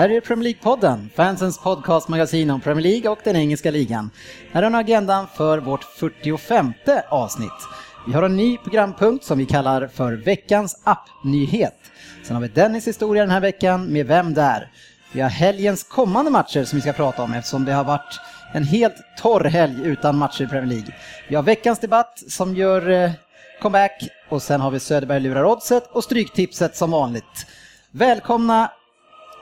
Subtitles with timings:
[0.00, 4.10] Här är Premier League-podden, fansens podcastmagasin om Premier League och den engelska ligan.
[4.52, 6.72] Här har ni agendan för vårt 45
[7.08, 7.68] avsnitt.
[8.06, 11.74] Vi har en ny programpunkt som vi kallar för veckans appnyhet.
[12.22, 14.70] Sen har vi Dennis historia den här veckan med Vem där?
[15.12, 18.20] Vi har helgens kommande matcher som vi ska prata om eftersom det har varit
[18.54, 20.94] en helt torr helg utan matcher i Premier League.
[21.28, 23.10] Vi har veckans debatt som gör eh,
[23.62, 27.46] comeback och sen har vi Söderberg lurar oddset och stryktipset som vanligt.
[27.90, 28.70] Välkomna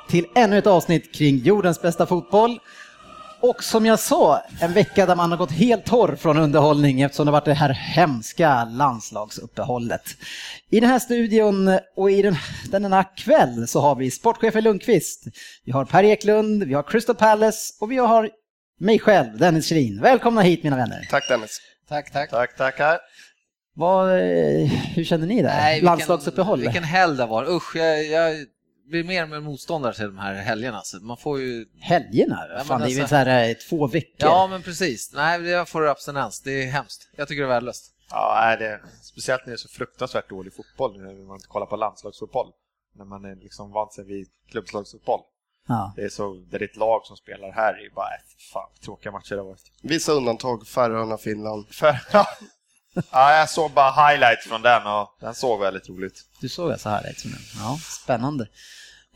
[0.08, 2.58] till ännu ett avsnitt kring jordens bästa fotboll.
[3.40, 7.26] Och som jag sa, en vecka där man har gått helt torr från underhållning eftersom
[7.26, 10.02] det varit det här hemska landslagsuppehållet.
[10.70, 12.36] I den här studion och i den,
[12.70, 15.24] denna kväll så har vi sportchefen Lundqvist,
[15.64, 18.30] vi har Per Eklund, vi har Crystal Palace och vi har
[18.80, 20.00] mig själv, Dennis Kjellin.
[20.02, 21.06] Välkomna hit mina vänner.
[21.10, 21.60] Tack Dennis.
[21.88, 22.30] Tack, tack.
[22.30, 22.98] Tack, tackar.
[23.74, 25.48] Vad, eh, hur känner ni där?
[25.48, 26.60] Nej, vilken- Landslagsuppehåll?
[26.60, 27.50] Vilken helg det var.
[27.50, 28.34] Usch, jag, jag
[28.88, 30.80] blir mer och mer motståndare till de här helgerna.
[30.82, 31.66] Så man får ju...
[31.80, 32.36] Helgerna?
[32.64, 34.28] Fan, det är väl alltså- så här eh, två veckor?
[34.28, 35.12] Ja, men precis.
[35.14, 36.42] Nej, jag får abstinens.
[36.42, 37.10] Det är hemskt.
[37.16, 37.94] Jag tycker det är värdelöst.
[38.10, 42.52] Ja, det, speciellt när det är så fruktansvärt dålig fotboll, när man kollar på landslagsfotboll.
[42.94, 45.20] När man är liksom vant sig vid klubbslagsfotboll.
[45.68, 45.92] Ja.
[45.96, 48.70] Det är så, det är ett lag som spelar här, det är bara, äh, fan
[48.84, 49.72] tråkiga matcher det har varit.
[49.82, 51.66] Vissa undantag, Färöarna, Finland.
[52.12, 52.26] Ja.
[53.12, 56.20] Ja, jag såg bara highlights från den och den såg väldigt roligt.
[56.40, 57.30] Du såg alltså här liksom.
[57.56, 58.44] Ja, spännande.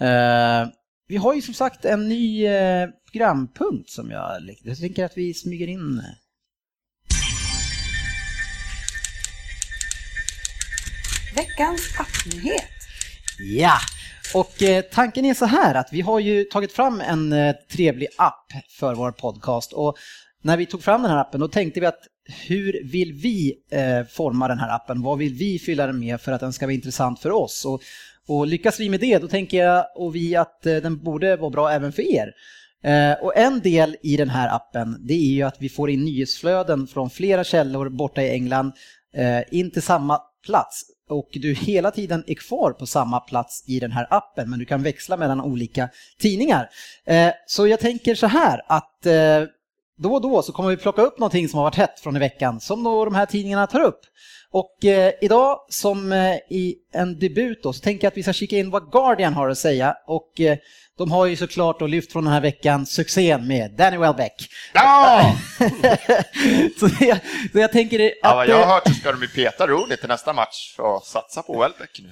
[0.01, 0.69] Eh,
[1.09, 5.35] vi har ju som sagt en ny eh, programpunkt som jag, jag tänker att vi
[5.35, 5.99] smyger in.
[5.99, 6.05] eh.
[11.37, 12.69] Veckans appnyhet.
[13.39, 13.79] Ja,
[14.35, 18.09] och eh, tanken är så här att vi har ju tagit fram en eh, trevlig
[18.19, 18.47] app
[18.79, 19.97] för vår podcast och
[20.43, 22.01] när vi tog fram den här appen då tänkte vi att
[22.49, 25.03] hur vill vi eh, forma den här appen?
[25.03, 27.65] Vad vill vi fylla den med för att den ska vara intressant för oss?
[27.65, 27.83] Och,
[28.29, 31.51] och lyckas vi med det, då tänker jag och vi att eh, den borde vara
[31.51, 32.33] bra även för er.
[32.85, 36.05] Eh, och en del i den här appen, det är ju att vi får in
[36.05, 38.73] nyhetsflöden från flera källor borta i England
[39.15, 43.81] eh, in till samma plats och du hela tiden är kvar på samma plats i
[43.81, 45.89] den här appen men du kan växla mellan olika
[46.19, 46.69] tidningar.
[47.07, 49.49] Eh, så jag tänker så här att eh,
[50.03, 52.19] då och då så kommer vi plocka upp någonting som har varit hett från i
[52.19, 54.01] veckan som då de här tidningarna tar upp.
[54.51, 58.33] Och eh, idag som eh, i en debut då så tänker jag att vi ska
[58.33, 60.57] kika in vad Guardian har att säga och eh,
[60.99, 64.49] de har ju såklart då lyft från den här veckan succén med Danny Welbeck.
[64.75, 65.37] Ja!
[66.81, 67.19] så, jag,
[67.53, 68.13] så jag tänker att...
[68.23, 70.75] ja vad jag eh, har hört så ska de ju peta Rooney till nästa match
[70.79, 72.09] och satsa på Welbeck nu.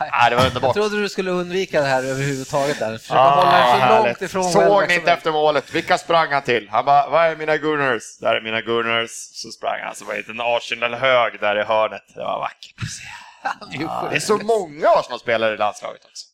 [0.00, 0.74] Nej, det var Jag underbart.
[0.74, 2.98] trodde du skulle undvika det här överhuvudtaget där.
[2.98, 4.06] Försöka Ah, hålla dig så härligt.
[4.06, 5.74] långt ifrån Såg ni inte efter målet?
[5.74, 6.68] Vilka sprang han till?
[6.70, 8.18] Han bara, vad är mina Gunners?
[8.20, 9.10] Där är mina Gunners.
[9.10, 12.02] Så sprang han, så var det en Arsenal-hög där i hörnet.
[12.14, 12.74] Det var vackert.
[12.80, 13.90] möjligt.
[14.10, 16.26] Det är så många Arsenal-spelare i landslaget också.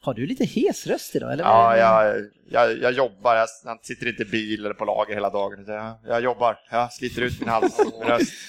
[0.00, 1.32] Har du lite hes röst idag?
[1.32, 1.44] Eller?
[1.44, 2.16] Ja, jag,
[2.50, 3.36] jag, jag jobbar.
[3.36, 5.64] Jag, jag sitter inte i bil eller på lager hela dagen.
[5.66, 6.58] Jag, jag jobbar.
[6.70, 8.32] Jag sliter ut min hals min röst.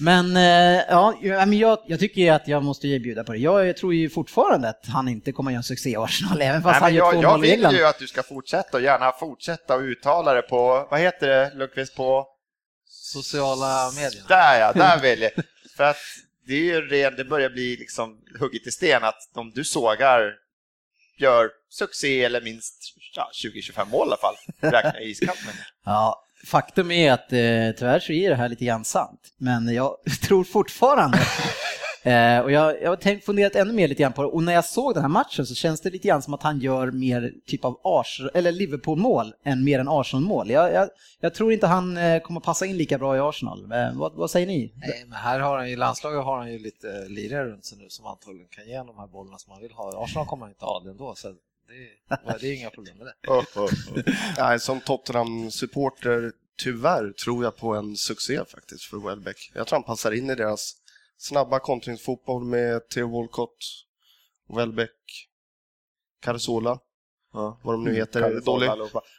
[0.00, 3.38] Men, eh, ja, jag, jag tycker ju att jag måste ju bjuda på det.
[3.38, 6.72] Jag tror ju fortfarande att han inte kommer att göra succé i Arsenal, även fast
[6.72, 7.74] Nej, han men gör jag, två jag mål i vill England.
[7.74, 11.52] ju att du ska fortsätta och gärna fortsätta och uttala det på, vad heter det
[11.54, 12.26] Lundqvist, på
[12.88, 14.22] Sociala medier.
[14.28, 15.30] Där ja, där vill jag.
[15.76, 15.96] För att
[16.46, 20.32] det är ju ren, det börjar bli liksom hugget i sten att de du sågar
[21.18, 22.74] gör succé eller minst
[23.16, 24.34] ja, 20-25 mål i alla fall.
[24.60, 25.54] Räkna i iskallt men.
[25.84, 29.20] Ja, faktum är att eh, tyvärr så är det här lite grann sant.
[29.38, 31.18] Men jag tror fortfarande
[32.04, 34.52] Eh, och jag, jag har tänkt funderat ännu mer lite grann på det och när
[34.52, 37.32] jag såg den här matchen så känns det lite grann som att han gör mer
[37.46, 40.50] typ av Ars eller Liverpool-mål än mer än Arsenal-mål.
[40.50, 40.88] Jag, jag,
[41.20, 43.72] jag tror inte han eh, kommer passa in lika bra i Arsenal.
[43.72, 44.72] Eh, vad, vad säger ni?
[44.76, 47.78] Nej, men här har han ju, landslaget har han ju lite eh, lirare runt sig
[47.78, 50.04] nu som antagligen kan ge de här bollarna som han vill ha.
[50.04, 51.28] Arsenal kommer han inte ha det ändå, så
[51.68, 53.30] det, det är inga problem med det.
[53.30, 54.02] Oh, oh, oh.
[54.38, 59.50] Nej, som Tottenham-supporter, tyvärr tror jag på en succé faktiskt för Welbeck.
[59.54, 60.72] Jag tror han passar in i deras
[61.16, 63.56] snabba kontringsfotboll med Theo Walcott,
[64.56, 65.28] Welbeck,
[66.22, 66.78] Carasola,
[67.32, 67.60] Ja.
[67.62, 68.40] vad de nu Mm, heter.
[68.40, 68.70] Dålig.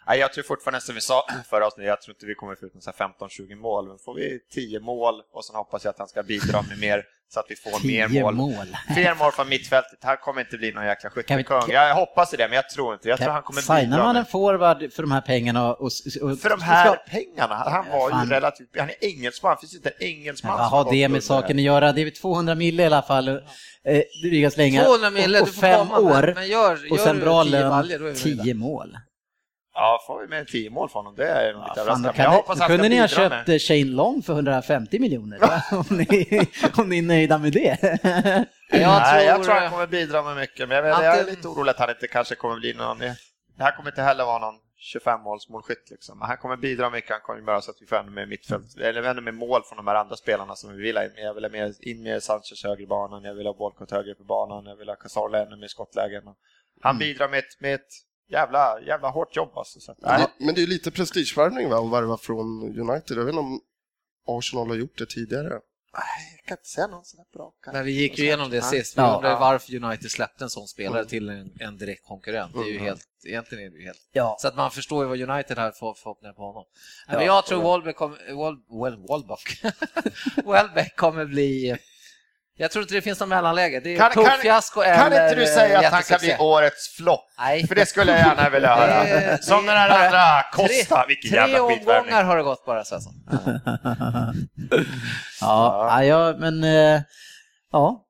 [0.08, 2.66] Nej, jag tror fortfarande som vi sa förra avsnittet, jag tror inte vi kommer få
[2.66, 2.98] ut någon så här
[3.30, 6.62] 15-20 mål, men får vi 10 mål och sen hoppas jag att han ska bidra
[6.62, 7.04] med mer
[7.34, 8.36] så att vi får mer mål.
[8.36, 8.78] mål.
[8.94, 10.00] Fler mål från mittfältet.
[10.04, 11.62] Han kommer inte bli någon jäkla vi- skyttekung.
[11.68, 14.20] Jag hoppas det, men jag tror inte Jag tror han kommer Signar bidra man med.
[14.20, 15.82] en forward för de här pengarna och...
[15.82, 15.92] och,
[16.22, 18.28] och För de här ska- pengarna, han var Fan.
[18.28, 18.68] ju relativt...
[18.80, 21.64] Han är engelsman, det finns inte en engelsman Vad som har det med saken att
[21.64, 21.92] göra?
[21.92, 23.28] Det är väl 200 mille i alla fall.
[23.28, 24.84] Eh, dryga slängar.
[24.84, 26.32] 200 mille, och, och du får fem komma, år.
[26.36, 28.44] men, gör, och sen bra 10 lön, baljor, då är vi nöjda.
[28.44, 28.98] 10 mål.
[29.78, 32.22] Ja, får vi med 10 mål från honom, det är nog lite överraskande.
[32.24, 33.50] Jag ni, hoppas han kunde ni ha köpt med.
[33.50, 35.40] eh, Shane Long för 150 miljoner
[35.72, 37.78] om, ni, om ni är nöjda med det.
[37.84, 38.22] Jag
[38.72, 41.48] Nej, jag tror- tror han kommer bidra med mycket, men jag, vet, jag är lite
[41.48, 43.00] orolig att han inte kanske kommer bli någon...
[43.00, 44.56] Det här kommer inte heller vara någon
[44.96, 46.20] 25-målsmålskytt liksom.
[46.20, 48.78] Men han kommer bidra mycket, han kommer göra så att vi får ännu mer mittfält,
[48.82, 51.12] eller ännu mer mål från de här andra spelarna som vi vill ha in.
[51.16, 54.24] Jag vill ha mer, in mer Sanchez högre banan, jag vill ha Bolcott högre i
[54.24, 56.24] banan, jag vill ha Cazorla ännu mer skottlägen.
[56.82, 57.88] Han bidrar med ett, med ett
[58.28, 59.80] jävla, jävla hårt jobb alltså.
[59.80, 60.28] Så att, Men nej.
[60.38, 63.18] det, men det är ju lite prestigevärvning va, att värva från United.
[63.18, 63.60] Jag vet inte om
[64.28, 65.60] Arsenal har gjort det tidigare.
[66.38, 67.54] Jag kan inte säga någon sån här bra.
[67.74, 68.62] Men vi gick ju igenom det Ja.
[68.64, 68.98] sist.
[68.98, 69.16] Vi Ja.
[69.16, 71.08] undrade varför United släppte en sån spelare Mm.
[71.10, 72.54] till en, en direkt konkurrent.
[72.54, 72.84] Det är ju Mm.
[72.86, 74.10] helt, egentligen är det ju helt...
[74.12, 74.38] Ja.
[74.40, 76.66] Så att man förstår ju vad United har för förhoppningar på honom.
[77.08, 77.26] Men Ja.
[77.26, 78.34] jag tror Welbeck kommer...
[78.34, 79.06] Wal, well,
[80.46, 80.96] Walbeck.
[80.96, 81.78] Kommer bli...
[82.58, 83.80] Jag tror inte det finns någon mellanläge.
[83.80, 86.96] Det är Kan- kan- tuppfiasko eller Kan inte du säga att han kan bli årets
[86.96, 87.26] flopp?
[87.40, 87.68] Nej.
[87.68, 89.04] För det skulle jag gärna vilja höra.
[89.04, 91.98] Det- Som den här andra Costa, tre- vilken Tre jävla skitvärvning.
[92.14, 93.14] omgångar har det gått bara Svensson.
[95.42, 97.02] ja, ja, men eh,
[97.72, 98.02] ja.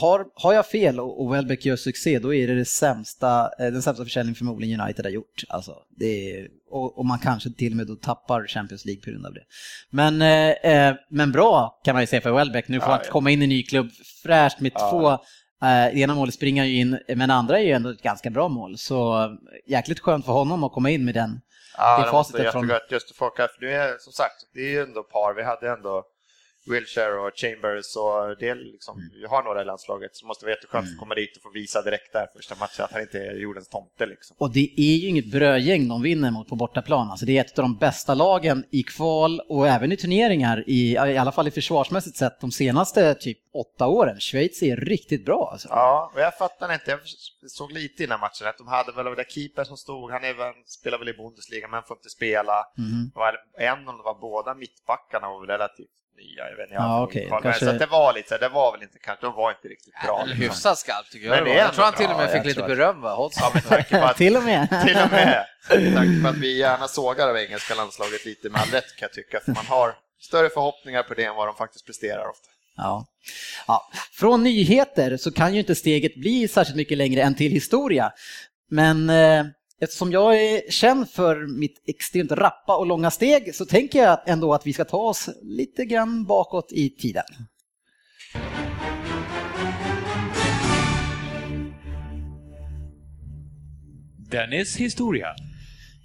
[0.00, 3.66] Har, har jag fel och, och Welbeck gör succé, då är det, det sämsta, eh,
[3.72, 5.42] den sämsta försäljning förmodligen United har gjort.
[5.48, 9.26] Alltså, är, och, och man kanske till och med då tappar Champions League på grund
[9.26, 9.42] av det.
[9.90, 10.50] Men, eh,
[10.88, 12.68] eh, men bra kan man ju säga för Welbeck.
[12.68, 13.10] Nu får Ja, han ja.
[13.12, 13.90] komma in i en ny klubb
[14.22, 14.90] fräscht med Ja.
[14.90, 15.18] två
[15.62, 18.48] Eh, ena målet springer han ju in, men andra är ju ändå ett ganska bra
[18.48, 18.78] mål.
[18.78, 19.28] Så eh,
[19.66, 21.40] jäkligt skönt för honom att komma in med den.
[21.76, 24.60] Ja, Det det måste från- just för folk här, för nu är som sagt, det
[24.60, 25.34] är ju ändå par.
[25.34, 26.02] Vi hade ändå
[26.66, 29.10] Wilshire och Chambers och det liksom, Mm.
[29.20, 31.50] vi har några i landslaget så det måste vara jätteskönt att komma dit och få
[31.50, 34.36] visa direkt där första matchen att han inte är jordens tomte liksom.
[34.40, 37.10] Och det är ju inget brödgäng de vinner mot på bortaplan.
[37.10, 40.92] Alltså det är ett av de bästa lagen i kval och även i turneringar, i,
[40.92, 44.20] i alla fall i försvarsmässigt sett, de senaste typ åtta åren.
[44.20, 45.48] Schweiz är riktigt bra.
[45.52, 45.68] Alltså.
[45.70, 47.00] Ja, och jag fattar inte, jag
[47.50, 50.54] såg lite innan matchen att de hade väl den där keepern som stod, han väl,
[50.66, 52.66] spelar väl i Bundesliga men får inte spela.
[52.78, 53.10] Mhm.
[53.14, 56.74] Det var en om det var båda mittbackarna var väl relativt nya, jag vet inte.
[56.74, 57.42] jag Ja, har okej, inte koll.
[57.42, 59.34] kanske- Men Så att det var lite så här, det var väl inte kanske, de
[59.34, 60.24] var inte riktigt bra.
[60.24, 60.42] Liksom.
[60.42, 61.46] hyfsat skarpt tycker Men jag.
[61.46, 61.64] det det var.
[61.64, 63.30] Jag tror han till och med fick lite beröm va?
[63.40, 63.52] Ja,
[64.08, 64.68] att Till och med.
[64.86, 65.46] Till och med.
[65.70, 69.06] Med tanke på att vi gärna sågar av engelska landslaget lite med all rätt kan
[69.06, 69.40] jag tycka.
[69.44, 72.48] För man har större förhoppningar på det än vad de faktiskt presterar ofta.
[72.76, 73.06] Ja.
[73.66, 73.88] Ja.
[74.12, 78.12] Från nyheter så kan ju inte steget bli särskilt mycket längre än till historia.
[78.70, 79.44] Men eh,
[79.84, 84.54] eftersom jag är känd för mitt extremt rappa och långa steg så tänker jag ändå
[84.54, 87.24] att vi ska ta oss lite grann bakåt i tiden.
[94.30, 95.28] Dennis historia.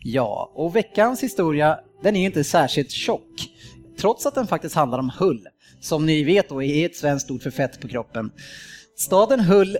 [0.04, 3.48] Ja, och veckans historia den är inte särskilt tjock.
[4.00, 5.48] Trots att den faktiskt handlar om Hull,
[5.81, 8.31] som ni vet då är ett svenskt ord för fett på kroppen.
[8.98, 9.78] Staden Hull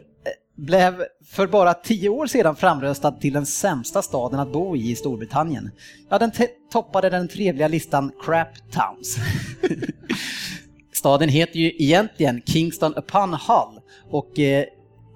[0.60, 4.96] blev för bara tio år sedan framröstad till den sämsta staden att bo i i
[4.96, 5.72] Storbritannien.
[6.10, 6.32] Ja, den
[6.72, 9.18] toppade den trevliga listan Crap Towns.
[10.94, 14.66] Staden heter ju egentligen Kingston upon Hull och eh,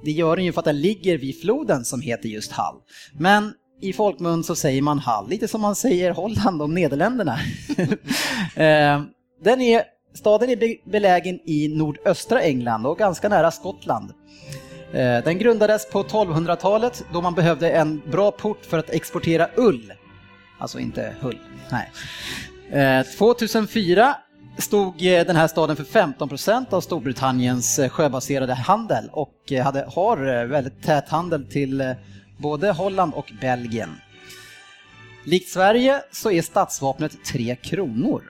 [0.06, 2.82] det gör den ju för att den ligger vid floden som heter just Hull.
[3.14, 7.40] Men i folkmun så säger man Hull, lite som man säger Holland om Nederländerna.
[8.56, 9.02] eh,
[9.44, 9.84] den är,
[10.14, 14.14] staden är belägen i nordöstra England och ganska nära Skottland.
[14.94, 19.94] Eh, den grundades på 1200-talet då man behövde en bra port för att exportera ull.
[20.60, 21.40] Alltså inte Hull,
[21.72, 21.92] nej.
[23.00, 24.16] Eh, 2004
[24.58, 30.84] stod eh, den här staden för 15% av Storbritanniens sjöbaserade handel och hade, har väldigt
[30.84, 31.96] tät handel till
[32.38, 33.90] både Holland och Belgien.
[35.26, 38.24] Likt Sverige så är stadsvapnet tre kronor.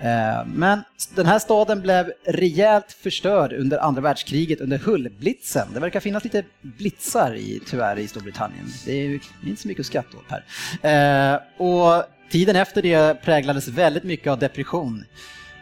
[0.00, 0.80] Eh, men
[1.14, 5.68] den här staden blev rejält förstörd under andra världskriget under Hullblitzen.
[5.74, 8.66] Det verkar finnas lite blitzar i, tyvärr i Storbritannien.
[8.84, 11.34] Det är inte så mycket att skratta åt här.
[11.34, 15.04] Eh, och tiden efter det präglades väldigt mycket av depression.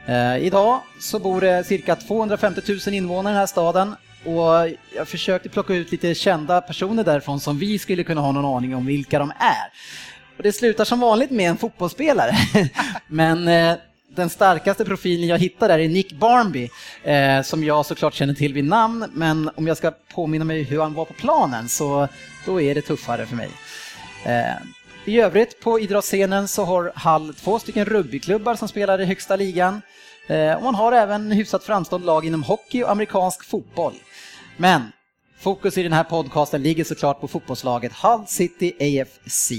[0.07, 5.09] Eh, idag så bor det cirka 250 000 invånare i den här staden och jag
[5.09, 8.87] försökte plocka ut lite kända personer därifrån som vi skulle kunna ha någon aning om
[8.87, 9.73] vilka de är.
[10.37, 12.33] Och det slutar som vanligt med en fotbollsspelare.
[13.07, 13.49] Men
[14.15, 16.71] den starkaste profilen jag hittar där är Nick Barnby,
[17.03, 20.81] eh, som jag såklart känner till vid namn, men om jag ska påminna mig hur
[20.81, 22.09] han var på planen så
[22.47, 23.51] då är det tuffare för mig.
[24.25, 24.57] Eh,
[25.05, 29.83] I övrigt på idrottsscenen så har Hall två stycken rugbyklubbar som spelar i högsta ligan.
[30.27, 33.95] Eh, och man har även hyfsat framstående lag inom hockey och amerikansk fotboll.
[34.57, 34.83] Men
[35.39, 39.53] fokus i den här podcasten ligger såklart på fotbollslaget Hull City AFC.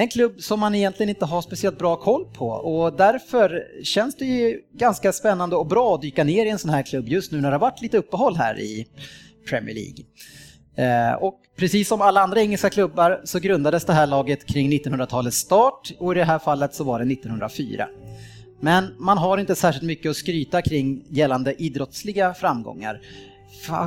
[0.00, 4.24] En klubb som man egentligen inte har speciellt bra koll på och därför känns det
[4.24, 7.40] ju ganska spännande och bra att dyka ner i en sån här klubb just nu
[7.40, 8.86] när det har varit lite uppehåll här i
[9.48, 10.04] Premier League.
[10.76, 15.36] Eh, och precis som alla andra engelska klubbar så grundades det här laget kring 1900-talets
[15.36, 17.88] start och i det här fallet så var det 1904.
[18.60, 23.00] Men man har inte särskilt mycket att skryta kring gällande idrottsliga framgångar.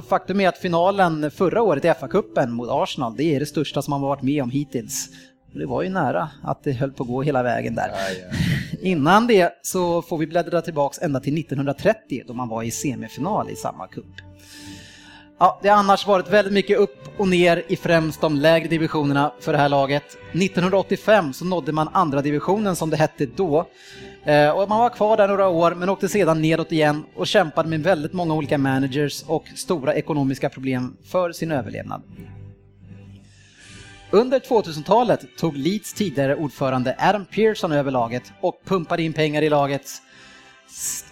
[0.10, 3.92] Faktum är att finalen förra året i FA-cupen mot Arsenal, det är det största som
[3.92, 5.10] man varit med om hittills.
[5.54, 7.92] Det var ju nära att det höll på att gå hela vägen där.
[8.82, 13.50] Innan det så får vi bläddra tillbaks ända till 1930 då man var i semifinal
[13.50, 14.06] i samma cup.
[15.40, 19.32] Ja, det har annars varit väldigt mycket upp och ner i främst de lägre divisionerna
[19.40, 20.04] för det här laget.
[20.32, 23.68] 1985 så nådde man andra divisionen som det hette då.
[24.24, 27.70] Eh, och man var kvar där några år men åkte sedan nedåt igen och kämpade
[27.70, 32.02] med väldigt många olika managers och stora ekonomiska problem för sin överlevnad.
[34.14, 39.50] Under 2000-talet tog Leeds tidigare ordförande Adam Pearson över laget och pumpade in pengar i
[39.50, 40.02] laget,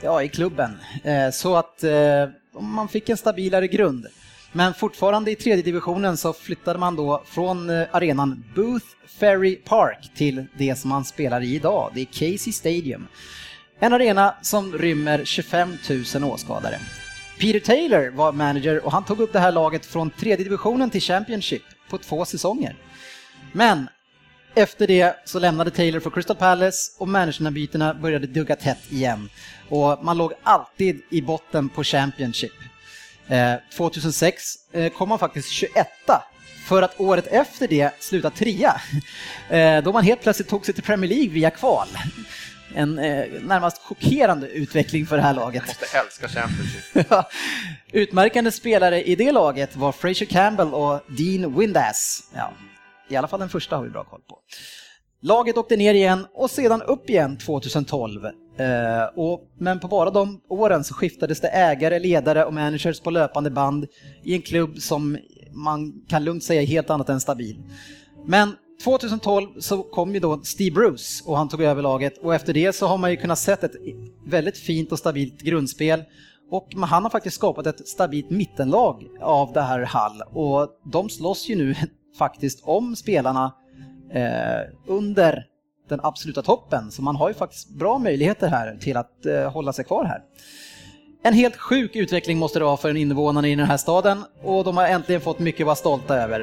[0.01, 2.29] ja i klubben, eh, så att eh,
[2.59, 4.07] man fick en stabilare grund.
[4.51, 8.85] Men fortfarande i tredje divisionen så flyttade man då från eh, arenan Booth
[9.19, 13.07] Ferry Park till det som man spelar i idag, det är Casey Stadium.
[13.79, 15.77] En arena som rymmer 25
[16.15, 16.79] 000 åskådare.
[17.39, 21.01] Peter Taylor var manager och han tog upp det här laget från tredje divisionen till
[21.01, 22.75] Championship på två säsonger.
[23.51, 23.89] Men
[24.55, 29.29] efter det så lämnade Taylor för Crystal Palace och managerbytena började dugga tätt igen.
[29.69, 32.51] Och man låg alltid i botten på Championship.
[33.73, 35.87] 2006 eh, eh, kom man faktiskt 21
[36.65, 38.81] för att året efter det sluta trea.
[39.49, 41.87] Eh, då man helt plötsligt tog sig till Premier League via kval.
[42.75, 45.63] En närmast chockerande utveckling för det här laget.
[45.67, 47.25] Jag måste älska Championship.
[47.91, 52.23] Utmärkande spelare i det laget var Fraser Campbell och Dean Windass.
[52.33, 52.53] Ja,
[53.09, 54.39] i alla fall den första har vi bra koll på.
[55.21, 58.25] Laget åkte ner igen och sedan upp igen 2012.
[58.25, 58.31] Eh,
[59.15, 63.51] och, men på bara de åren så skiftades det ägare, ledare och managers på löpande
[63.51, 63.87] band
[64.23, 65.17] i en klubb som
[65.51, 67.63] man kan lugnt säga är helt annat än stabil.
[68.25, 72.53] Men 2012 så kom ju då Steve Bruce och han tog över laget och efter
[72.53, 73.75] det så har man ju kunnat sett ett
[74.25, 76.03] väldigt fint och stabilt grundspel
[76.51, 81.49] och han har faktiskt skapat ett stabilt mittenlag av det här Hall och de slåss
[81.49, 81.75] ju nu
[82.19, 83.53] faktiskt om spelarna
[84.13, 85.45] eh, under
[85.89, 86.91] den absoluta toppen.
[86.91, 90.21] Så man har ju faktiskt bra möjligheter här till att eh, hålla sig kvar här.
[91.23, 94.63] En helt sjuk utveckling måste det vara för en invånarna i den här staden och
[94.63, 96.39] de har äntligen fått mycket att vara stolta över.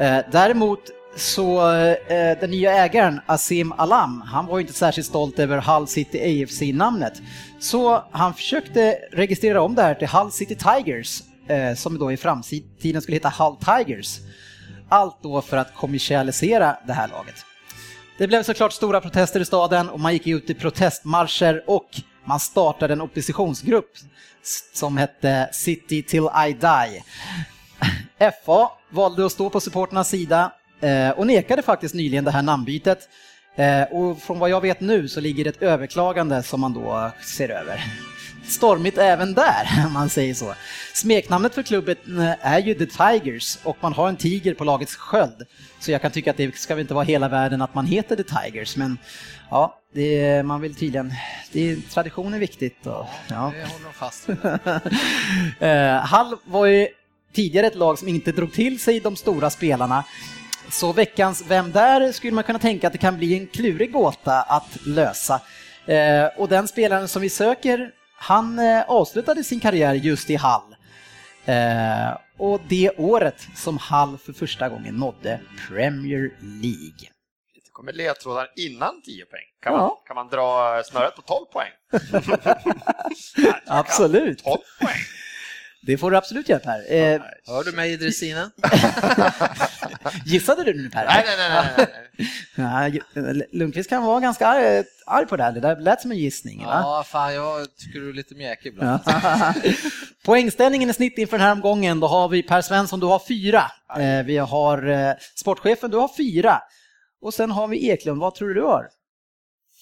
[0.00, 0.80] Eh, däremot
[1.16, 5.86] så eh, den nya ägaren Asim Alam, han var ju inte särskilt stolt över Hull
[5.86, 7.22] City AFC-namnet.
[7.60, 12.16] Så han försökte registrera om det här till Hull City Tigers, eh, som då i
[12.16, 14.18] framtiden skulle heta Hull Tigers.
[14.88, 17.34] Allt då för att kommersialisera det här laget.
[18.18, 21.88] Det blev såklart stora protester i staden och man gick ut i protestmarscher och
[22.24, 23.90] man startade en oppositionsgrupp
[24.74, 27.04] som hette City till I Die.
[28.44, 33.08] FA valde att stå på supporternas sida eh, och nekade faktiskt nyligen det här namnbytet.
[33.56, 37.10] Eh, och från vad jag vet nu så ligger det ett överklagande som man då
[37.36, 37.84] ser över
[38.46, 40.54] stormigt även där, om man säger så.
[40.94, 44.96] Smeknamnet för klubben eh, är ju The Tigers och man har en tiger på lagets
[44.96, 45.46] sköld.
[45.80, 48.16] Så jag kan tycka att det ska väl inte vara hela världen att man heter
[48.16, 48.98] The Tigers, men
[49.50, 51.12] ja, det, man vill tydligen,
[51.52, 52.86] det är, tradition är viktigt.
[52.86, 53.52] Och, ja.
[53.54, 54.36] Det håller de fast vid.
[55.68, 56.88] Eh, Hall var ju
[57.32, 60.04] tidigare ett lag som inte drog till sig de stora spelarna.
[60.70, 64.42] Så veckans Vem där skulle man kunna tänka att det kan bli en klurig gåta
[64.42, 65.40] att lösa.
[65.86, 70.76] Eh, och den spelaren som vi söker han eh, avslutade sin karriär just i Hall.
[71.44, 77.08] Eh, och det året som Hall för första gången nådde Premier League.
[77.54, 79.40] Det kommer ledtrådar innan 10 poäng.
[79.62, 79.78] Kan, ja.
[79.78, 81.70] man, kan man dra snöret på 12 poäng?
[83.66, 84.44] Absolut.
[84.44, 84.96] 12 poäng.
[85.86, 86.92] Det får du absolut göra Per.
[86.92, 88.50] Eh, Hör du mig i dressinen?
[90.26, 91.04] Gissade du nu Per?
[91.04, 91.64] Nej, nej,
[92.56, 93.00] nej.
[93.14, 93.46] nej.
[93.52, 96.64] Lundqvist kan vara ganska arg, arg på det här, det där lät som en gissning.
[96.64, 96.80] Va?
[96.82, 99.00] Ja, fan jag tycker du är lite mjäkig ibland.
[100.24, 103.70] Poängställningen i snitt inför den här omgången, då har vi Per Svensson, du har fyra.
[103.98, 106.62] Eh, vi har eh, sportchefen, du har fyra.
[107.22, 108.88] Och sen har vi Eklund, vad tror du du har?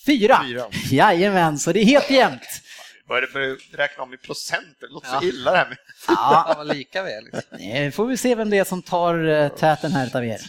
[0.07, 0.41] Fyra!
[0.45, 0.65] Fyra.
[0.91, 2.63] Jajamän, så det är helt jämnt.
[3.13, 4.77] Vad är det för att räkna om i procent?
[4.81, 5.21] Det låter ja.
[5.21, 5.79] så illa det här med.
[6.09, 7.25] Ja, var lika väl.
[7.25, 7.59] Liksom.
[7.59, 10.41] Nu får vi se vem det är som tar eh, täten här utav er.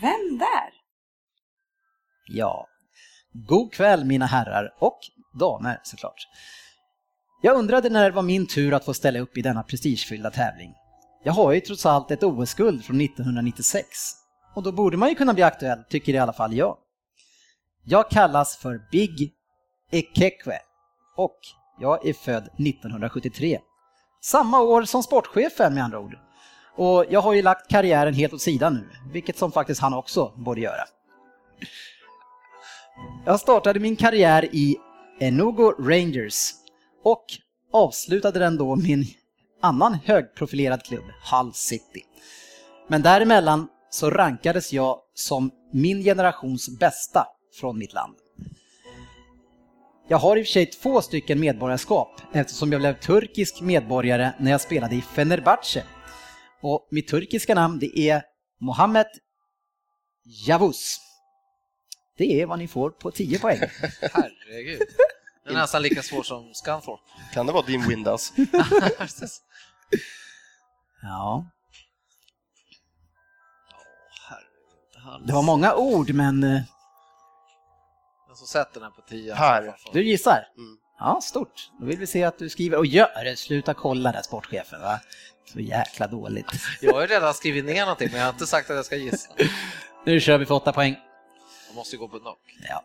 [0.00, 0.72] Vem där?
[2.28, 2.66] Ja,
[3.32, 4.98] god kväll mina herrar och
[5.40, 6.28] damer såklart.
[7.42, 10.74] Jag undrade när det var min tur att få ställa upp i denna prestigefyllda tävling.
[11.24, 14.25] Jag har ju trots allt ett OS-guld från 1996
[14.56, 16.76] och då borde man ju kunna bli aktuell, tycker i alla fall jag.
[17.84, 19.32] Jag kallas för Big
[19.90, 20.58] Ekekwe
[21.16, 21.38] och
[21.80, 23.58] jag är född 1973.
[24.22, 26.18] Samma år som sportchefen med andra ord.
[26.76, 30.32] Och jag har ju lagt karriären helt åt sidan nu, vilket som faktiskt han också
[30.36, 30.84] borde göra.
[33.24, 34.76] Jag startade min karriär i
[35.20, 36.52] Enugu Rangers
[37.04, 37.24] och
[37.72, 39.04] avslutade den då med en
[39.62, 42.02] annan högprofilerad klubb, Hull City.
[42.88, 47.26] Men däremellan så rankades jag som min generations bästa
[47.60, 48.16] från mitt land.
[50.08, 54.50] Jag har i och för sig två stycken medborgarskap eftersom jag blev turkisk medborgare när
[54.50, 55.84] jag spelade i Fenerbahce.
[56.62, 58.22] Och mitt turkiska namn det är
[58.60, 59.06] Mohammed
[60.48, 61.00] Yavuz.
[62.18, 63.58] Det är vad ni får på 10 poäng.
[64.00, 64.82] Herregud.
[65.44, 67.02] Det är nästan lika svårt som Scunthorpe.
[67.34, 68.32] Kan det vara din Windows?
[71.02, 71.50] Ja,
[75.06, 75.26] Herregud.
[75.26, 76.60] det var många ord men eh,
[78.28, 79.34] Den som sätter den på 10.
[79.34, 79.74] Här.
[79.92, 80.48] du gissar?
[80.58, 80.76] Mm.
[80.98, 81.70] Ja, stort.
[81.80, 82.78] Då vill vi se att du skriver.
[82.78, 85.00] Och gör det, sluta kolla där sportchefen va.
[85.52, 86.46] Så jäkla dåligt.
[86.80, 88.96] Jag har ju redan skrivit ner någonting men jag har inte sagt att jag ska
[88.96, 89.28] gissa.
[90.06, 90.96] Nu kör vi för 8 poäng.
[91.68, 92.38] Jag måste ju gå på knock.
[92.68, 92.84] Ja.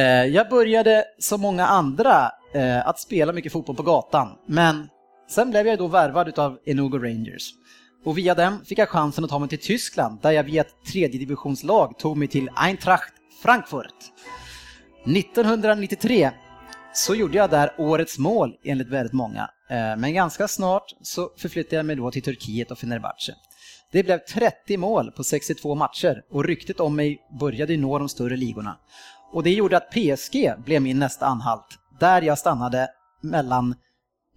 [0.00, 4.88] Eh, Jag började som många andra eh, att spela mycket fotboll på gatan, men
[5.30, 7.50] sen blev jag då värvad av Enugu Rangers.
[8.04, 10.84] Och via dem fick jag chansen att ta mig till Tyskland där jag via ett
[10.92, 13.12] tredje divisionslag tog mig till Eintracht
[13.42, 13.94] Frankfurt.
[15.04, 16.30] 1993
[16.94, 21.76] så gjorde jag där årets mål enligt väldigt många, eh, men ganska snart så förflyttade
[21.76, 23.34] jag mig då till Turkiet och Fenerbahce.
[23.92, 28.36] Det blev 30 mål på 62 matcher och ryktet om mig började nå de större
[28.36, 28.78] ligorna.
[29.32, 32.88] Och det gjorde att PSG blev min nästa anhalt, där jag stannade
[33.22, 33.74] mellan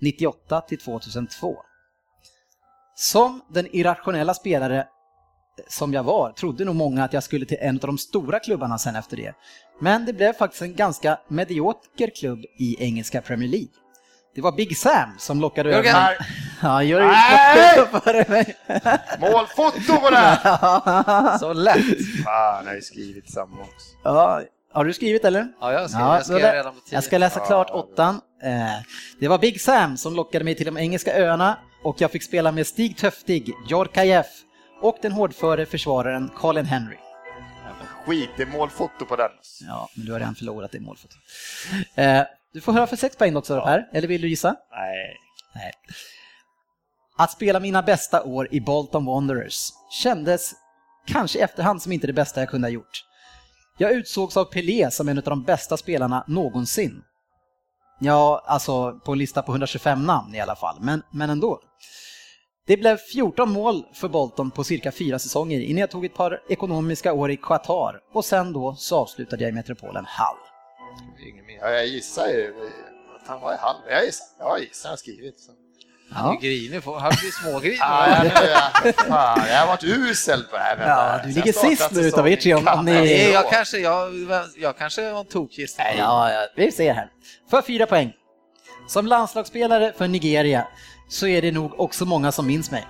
[0.01, 1.55] 98 till 2002.
[2.95, 4.87] Som den irrationella spelare
[5.67, 8.77] som jag var trodde nog många att jag skulle till en av de stora klubbarna
[8.77, 9.33] sen efter det.
[9.81, 13.67] Men det blev faktiskt en ganska medioker klubb i engelska Premier League.
[14.35, 16.17] Det var Big Sam som lockade över mig.
[16.97, 18.55] Ja, foto före mig.
[19.19, 20.39] Målfoto på det!
[21.39, 21.75] Så lätt!
[22.23, 23.87] Fan, jag har ju skrivit samma också.
[24.03, 24.41] Ja,
[24.73, 25.47] har du skrivit eller?
[25.61, 26.95] Ja, jag skrev, Ja, jag skrev redan på 10.
[26.95, 28.21] Jag ska läsa klart åttan.
[28.43, 28.81] Eh,
[29.19, 32.51] Det var Big Sam som lockade mig till de engelska öarna och jag fick spela
[32.51, 34.27] med Stig Töftig, Jorkajeff
[34.81, 36.97] och den hårdföre försvararen Colin Henry.
[38.05, 39.29] Skit, det är målfoto på den.
[39.67, 41.17] Ja, men du har redan förlorat det målfotot.
[41.95, 42.21] Eh,
[42.53, 44.55] Du får höra för sex poäng också Per, eller vill du gissa?
[44.71, 45.15] Nej.
[45.55, 45.71] Nej.
[47.17, 49.69] Att spela mina bästa år i Bolton Wanderers
[50.03, 50.51] kändes
[51.07, 53.05] kanske i efterhand som inte det bästa jag kunde ha gjort.
[53.77, 57.01] Jag utsågs av Pelé som en av de bästa spelarna någonsin.
[58.03, 61.59] Ja, alltså på en lista på 125 namn i alla fall, men, men ändå.
[62.67, 66.41] Det blev 14 mål för Bolton på cirka fyra säsonger innan jag tog ett par
[66.49, 70.35] ekonomiska år i Qatar och sen då så avslutade jag i metropolen Hall.
[71.33, 71.59] Ingen mer.
[71.61, 72.53] Ja, jag gissar ju
[73.15, 73.75] att han var i Hall.
[73.89, 75.39] Jag gissar, jag gissar jag har skrivit.
[75.39, 75.51] Så.
[76.15, 77.77] Ju grinig, får- han blir smågrinig.
[77.79, 80.77] Ja, jag, fan, jag har varit usel på det här.
[80.87, 83.49] Ja, du Sen ligger sist nu utav er tre om- om ni- Kan Nej, jag
[83.49, 84.09] kanske, jag,
[84.57, 85.87] jag kanske var en tokgissning.
[85.97, 87.07] Ja, ja, vi ser här.
[87.49, 88.13] För fyra poäng.
[88.87, 90.67] Som landslagsspelare för Nigeria
[91.09, 92.85] så är det nog också många som minns mig.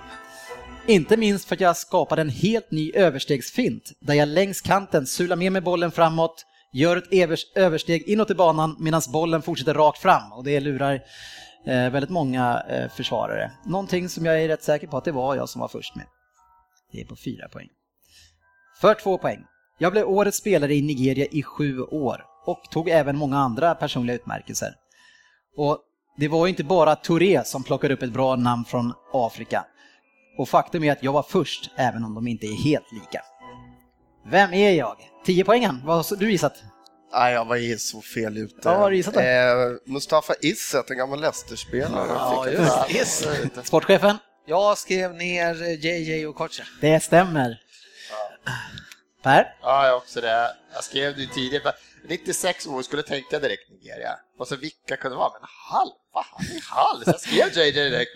[0.86, 5.36] Inte minst för att jag skapade en helt ny överstegsfint där jag längs kanten sular
[5.36, 9.98] med mig bollen framåt, gör ett övers- översteg inåt i banan medan bollen fortsätter rakt
[10.02, 11.00] fram och det lurar
[11.66, 13.50] eh, väldigt många eh, försvarare.
[13.64, 16.06] Någonting som jag är rätt säker på att det var jag som var först med.
[16.92, 17.68] Det är på fyra poäng.
[18.80, 19.44] För två poäng.
[19.78, 24.16] Jag blev årets spelare i Nigeria i sju år och tog även många andra personliga
[24.16, 24.74] utmärkelser.
[25.56, 25.78] Och
[26.16, 29.64] det var ju inte bara Touré som plockade upp ett bra namn från Afrika.
[30.38, 33.20] Och faktum är att jag var först, även om de inte är helt lika.
[34.26, 34.96] Vem är jag?
[35.24, 36.64] 10 poängen, vad har du gissat?
[37.12, 38.54] Nej, jag var ju så fel ute.
[38.64, 39.20] Ja, har du gissat då?
[39.20, 42.06] Eh, Mustafa Isset, en gammal Leicester-spelare.
[42.08, 42.46] Ja,
[42.88, 43.26] just.
[43.66, 44.16] Sportchefen?
[44.46, 46.62] Jag skrev ner eh, JJ och Kocha.
[46.80, 47.60] Det stämmer.
[49.22, 49.56] Per?
[49.62, 50.56] Ja, jag också det.
[50.74, 51.62] Jag skrev det tidigare.
[51.64, 51.72] men
[52.08, 54.18] 96 år skulle tänka direkt Nigeria.
[54.38, 55.32] Och så vilka kunde det vara?
[55.32, 57.04] Men är i Hall?
[57.04, 58.10] Så jag skrev JJ direkt.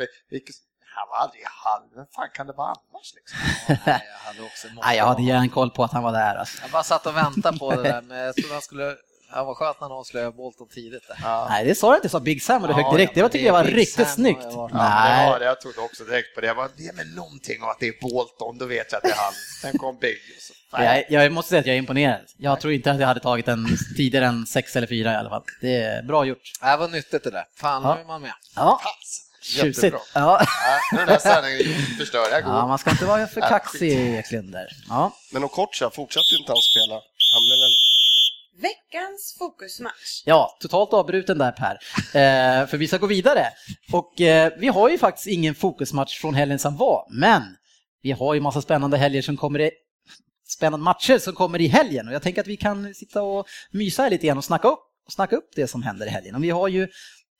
[0.98, 1.82] Han var aldrig i Hall.
[1.96, 3.38] Vem fan kan det vara annars liksom?
[3.87, 6.35] Nej, jag hade också Nej, jag hade järnkoll på att han var där.
[6.37, 6.59] Alltså.
[6.62, 8.96] Jag bara satt och väntade på det där, men jag trodde han skulle
[9.32, 11.16] Ja, vad skönt när någon avslöjar Bolton tidigt där.
[11.22, 11.46] Ja.
[11.50, 13.14] Nej, det sa jag inte, sa Big Sam och det Ja, högg direkt.
[13.14, 14.42] det var, men tycker det jag var Big riktigt Sam snyggt.
[14.44, 15.44] har ju varit- Ja, det Nej, var det.
[15.44, 16.46] Jag trodde också direkt på det.
[16.46, 19.02] Jag bara, det är med någonting om att det är Bolton, då vet jag att
[19.02, 19.32] det är han.
[19.62, 20.16] Sen kom Big.
[20.37, 22.20] och Så, jag, jag måste säga att jag är imponerad.
[22.37, 25.28] Jag tror inte att jag hade tagit en tidigare än sex eller fyra i alla
[25.30, 25.42] fall.
[25.61, 26.52] Det är bra gjort.
[26.61, 27.44] Det var nyttigt det där.
[27.56, 27.94] Fan, Ja.
[27.94, 28.32] nu är man med.
[28.56, 28.90] Ja, Jättebra.
[29.46, 29.96] Tjusigt.
[30.14, 30.38] Ja.
[30.40, 32.42] Nej, nu den här sändningen förstör jag.
[32.42, 34.68] ja, man ska inte vara för Ja, kaxig Eklund där.
[34.88, 35.12] Ja.
[35.32, 36.94] Men Okocha fortsatte inte han spela.
[37.32, 37.76] Han blev väl...
[38.62, 40.22] Veckans fokusmatch.
[40.24, 41.74] Ja, totalt avbruten där Per.
[41.96, 43.46] Eh, för vi ska gå vidare.
[43.92, 47.42] Och eh, vi har ju faktiskt ingen fokusmatch från helgen som var, men
[48.02, 49.70] vi har ju massa spännande helger som kommer i,
[50.48, 54.09] spännande matcher som kommer i helgen och jag tänker att vi kan sitta och mysa
[54.09, 56.35] lite grann och snacka upp, och snacka upp det som händer i helgen.
[56.35, 56.88] Och vi har ju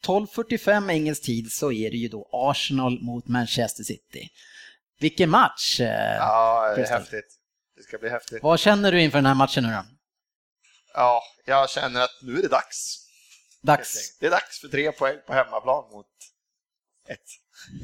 [0.07, 4.29] 12.45 engelsk tid så är det ju då Arsenal mot Manchester City.
[4.99, 5.81] Vilken match!
[5.81, 7.35] Eh, Ja, det är häftigt.
[7.77, 8.43] Det ska bli häftigt.
[8.43, 9.85] Vad känner du inför den här matchen nu då?
[10.95, 13.07] Ja, jag känner att nu är det dags.
[13.63, 14.19] Dags.
[14.19, 16.07] Det är dags för tre poäng på hemmaplan mot
[17.09, 17.21] ett,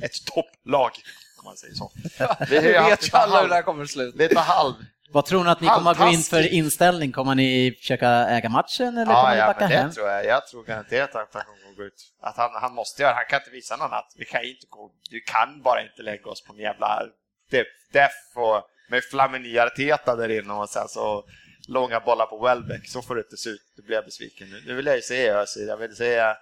[0.03, 0.90] ett topplag,
[1.38, 1.92] om man säger så.
[2.51, 4.18] Vi vet ju alla hur det här kommer att sluta.
[4.18, 4.75] Lite halv.
[5.12, 7.12] Vad tror ni att ni kommer att gå in för inställning?
[7.12, 9.92] Kommer ni försöka äga matchen eller kommer Ja, ni ja backa hem?
[9.92, 10.25] tror jag.
[10.27, 12.12] Jag tror garanterat att han kommer att gå ut.
[12.20, 14.14] Att han, han måste göra, han kan inte visa något annat.
[14.16, 17.03] Vi kan inte gå, du kan bara inte lägga oss på en jävla
[17.51, 21.25] def, def och med Flamini Arteta där inne och sen så
[21.68, 22.88] långa bollar på Welbeck.
[22.88, 23.62] Så får det inte se ut.
[23.77, 24.51] Då blir jag besviken.
[24.51, 26.35] Nu, nu vill jag ju se Özil, jag vill se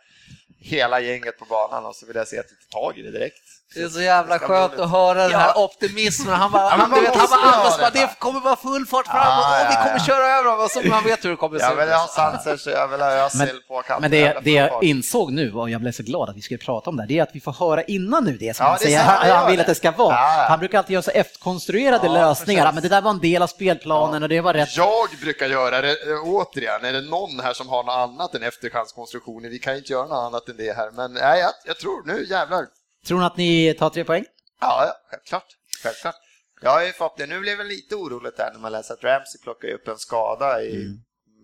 [0.59, 3.11] hela gänget på banan och så vill jag se att vi tar tag i det
[3.11, 3.43] direkt.
[3.75, 5.65] Det är så jävla skönt att höra den här Ja.
[5.65, 6.35] optimismen.
[6.35, 9.61] Han bara, han, vet, han bara andas bara, det, kommer vara full fart framåt Ja,
[9.67, 10.61] och vi kommer köra över dem.
[10.65, 11.79] Och så man vet hur det kommer se Jag ut.
[11.83, 14.01] vill ha Sanchez, jag vill ha Özil på kanten.
[14.01, 16.91] Men det, det jag insåg nu och jag blev så glad att vi skulle prata
[16.91, 18.79] om det här, det är att vi får höra innan nu det som Ja, han
[18.79, 20.15] säger han, han vill att det ska vara.
[20.49, 22.73] Han brukar alltid göra så efterkonstruerade Ja, lösningar.
[22.73, 24.77] Men det där var en del av spelplanen och det var rätt.
[24.77, 28.43] Jag brukar göra det, eh, återigen, är det någon här som har något annat än
[28.43, 29.49] efterhandskonstruktioner?
[29.49, 32.27] Vi kan inte göra något annat än det här, men nej, jag, jag tror nu
[32.31, 32.65] jävlar.
[33.07, 34.25] Tror ni att ni tar tre poäng?
[34.61, 35.47] Ja, ja, självklart.
[35.83, 36.15] självklart.
[36.63, 39.05] Jag har ju fått det, nu blev det lite oroligt där när man läser att
[39.05, 40.99] Ramsey plockar upp en skada i Mm.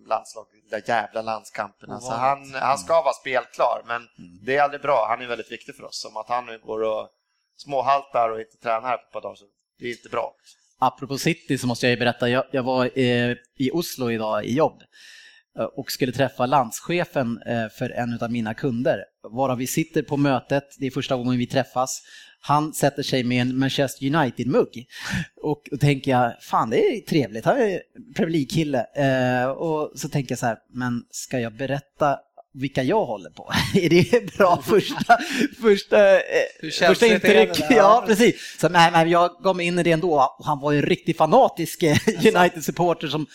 [0.07, 1.99] landslag, de där jävla landskamperna.
[1.99, 4.39] Så han, han ska vara spelklar, men Mm.
[4.45, 5.05] det är aldrig bra.
[5.09, 6.01] Han är väldigt viktig för oss.
[6.01, 7.09] Som att han nu går och
[7.57, 9.45] småhaltar och inte tränar på ett par dagar, så
[9.79, 10.35] det är inte bra.
[10.79, 14.55] Apropå City så måste jag ju berätta, jag, jag var eh, i Oslo idag i
[14.55, 14.81] jobb
[15.59, 19.05] eh, och skulle träffa landschefen eh, för en av mina kunder.
[19.31, 22.01] Varav vi sitter på mötet, det är första gången vi träffas.
[22.39, 24.87] Han sätter sig med en Manchester United-mugg.
[25.41, 27.81] Och då tänker jag, fan det är trevligt, han är
[28.15, 28.85] Premier League-kille.
[28.95, 32.17] Eh, och så tänker jag så här, men ska jag berätta
[32.53, 33.51] vilka jag håller på?
[33.75, 35.17] är det bra första,
[35.61, 37.49] första, eh, första intryck?
[37.69, 38.57] Ja, precis.
[38.59, 40.85] Så, nej, nej, jag gav mig in i det ändå och han var ju en
[40.85, 43.25] riktigt fanatisk eh, United-supporter som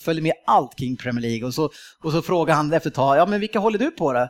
[0.00, 1.70] följer med allt kring Premier League och så,
[2.02, 4.28] och så frågade han efter ett tag, ja men vilka håller du på då?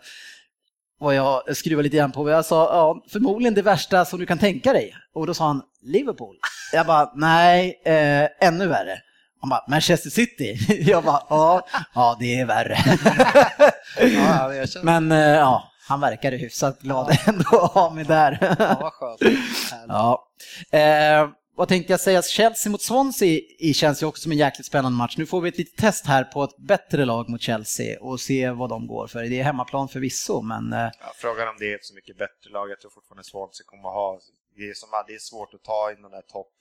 [1.01, 4.27] Och jag skruvade lite grann på och jag sa, ja förmodligen det värsta som du
[4.27, 4.95] kan tänka dig.
[5.15, 6.37] Och då sa han, Liverpool.
[6.73, 8.99] Jag bara, nej, eh, ännu värre.
[9.41, 10.57] Han bara, Manchester City.
[10.91, 12.77] Jag bara, ja, ja det är värre.
[14.01, 18.39] Ja, känner, Men eh, ja, han verkade hyfsat glad ändå att ha mig där.
[18.59, 19.21] ja, vad skönt.
[19.89, 20.29] Ja.
[20.71, 22.23] Eh, vad tänkte jag säga?
[22.23, 25.17] Chelsea mot Swansea i- känns ju också som en jäkligt spännande match.
[25.17, 28.51] Nu får vi ett litet test här på ett bättre lag mot Chelsea och se
[28.51, 29.23] vad de går för.
[29.23, 32.51] Det är hemmaplan förvisso, men eh, Ja, frågan om det är ett så mycket bättre
[32.51, 32.71] lag.
[32.71, 34.21] Jag tror fortfarande Swansea kommer att ha...
[34.57, 36.53] Det är, som, det är svårt att ta in de där topp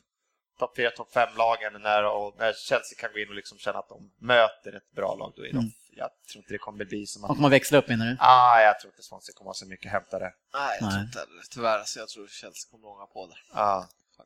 [0.60, 3.89] top 4, topp 5-lagen när, och när Chelsea kan gå in och liksom känna att
[3.89, 5.34] de möter ett bra lag.
[5.36, 5.71] Då är de, Mm.
[5.97, 7.38] Jag tror inte det kommer bli som de att...
[7.38, 8.15] kommer växla upp menar du?
[8.19, 10.31] Ah, jag tror inte Swansea kommer att ha så mycket att hämta där.
[10.53, 11.05] Nej, jag tror Nej.
[11.08, 11.41] inte heller.
[11.53, 13.60] Tyvärr, så jag tror Chelsea kommer ånga på det.
[13.60, 13.84] Ah.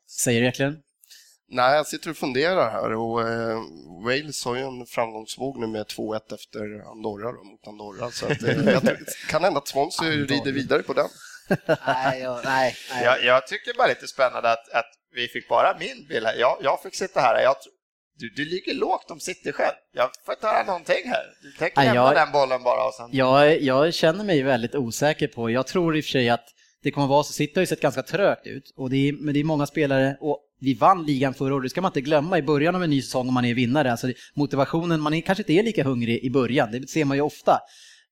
[0.09, 0.77] Säger Eklund?
[1.51, 3.59] Nej, jag sitter och funderar här och eh,
[4.05, 8.11] Wales har ju en framgångsvåg nu med 2-1 efter Andorra då, mot Andorra.
[8.11, 8.97] Så att, eh, jag
[9.29, 11.07] kan hända att Swansea rider vidare på den.
[11.85, 13.03] Nej, jag, nej, nej.
[13.03, 16.35] Jag, jag tycker bara lite spännande att, att vi fick bara min bild här.
[16.35, 17.41] Jag, jag fick sitta här.
[17.41, 17.55] Jag,
[18.19, 19.75] du, du ligger lågt om City själv.
[19.93, 21.23] Jag får inte höra någonting här.
[21.41, 23.09] Du tänker lämna den bollen bara och sen...
[23.11, 26.45] Jag, jag känner mig väldigt osäker på, jag tror i och för sig att
[26.83, 29.33] det kommer vara så, City har ju sett ganska trögt ut, och det är, men
[29.33, 32.37] det är många spelare, och vi vann ligan förra året, det ska man inte glömma
[32.37, 35.41] i början av en ny säsong om man är vinnare, alltså motivationen, man är, kanske
[35.41, 37.59] inte är lika hungrig i början, det ser man ju ofta.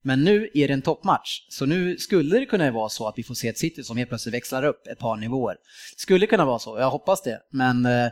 [0.04, 3.24] Men nu är det en toppmatch, så nu skulle det kunna vara så att vi
[3.24, 5.56] får se ett City som helt plötsligt växlar upp ett par nivåer.
[5.98, 8.08] Skulle kunna vara så, jag hoppas det, men eh,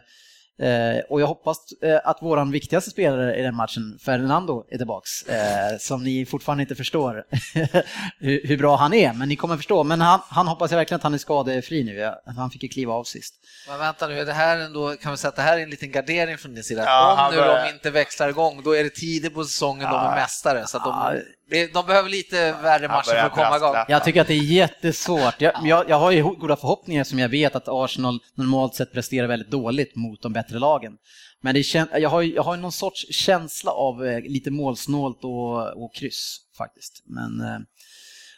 [0.61, 5.23] eh, och jag hoppas eh, att våran viktigaste spelare i den matchen, Fernando, är tillbaks.
[5.23, 7.23] Eh, som ni fortfarande inte förstår
[8.19, 9.83] hur, hur bra han är, men ni kommer förstå.
[9.83, 11.93] Men han, han hoppas jag verkligen att han är skadefri nu.
[11.95, 13.33] Ja, Han fick ju kliva av sist.
[13.69, 15.69] Men vänta nu, är det här ändå, kan vi säga att det här är en
[15.69, 16.83] liten gardering från din sida?
[16.85, 19.95] Ja, Om nu börjar- de inte växlar igång, då är det tidigt på säsongen de
[19.99, 20.15] är Ja.
[20.15, 20.67] mästare.
[20.67, 21.13] Så att Ja.
[21.49, 23.75] De, det- de behöver lite värre matcher för att komma igång.
[23.87, 25.41] Jag tycker att det är jättesvårt.
[25.41, 29.27] Jag, jag, jag har ju goda förhoppningar som jag vet att Arsenal normalt sett presterar
[29.27, 30.97] väldigt dåligt mot de bättre lagen.
[31.41, 35.23] Men det kän, jag, har, ju- jag har någon sorts känsla av eh, lite målsnålt
[35.23, 37.03] och, och kryss faktiskt.
[37.05, 37.59] Men eh,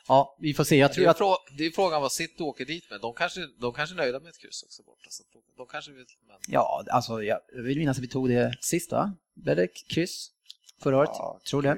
[0.08, 0.76] ja, vi får se.
[0.78, 1.18] Jag Det tror är, att...
[1.18, 3.02] frå, det är frågan vad City åker dit med.
[3.02, 5.08] De kanske, de kanske är nöjda med ett kryss också borta.
[5.10, 6.36] Så de, de kanske vill, men...
[6.48, 9.14] Ja, alltså jag vill minnas att vi tog det sist va?
[9.36, 10.32] Blev det kryss
[10.84, 11.10] förra året?
[11.14, 11.78] Ja, tror det.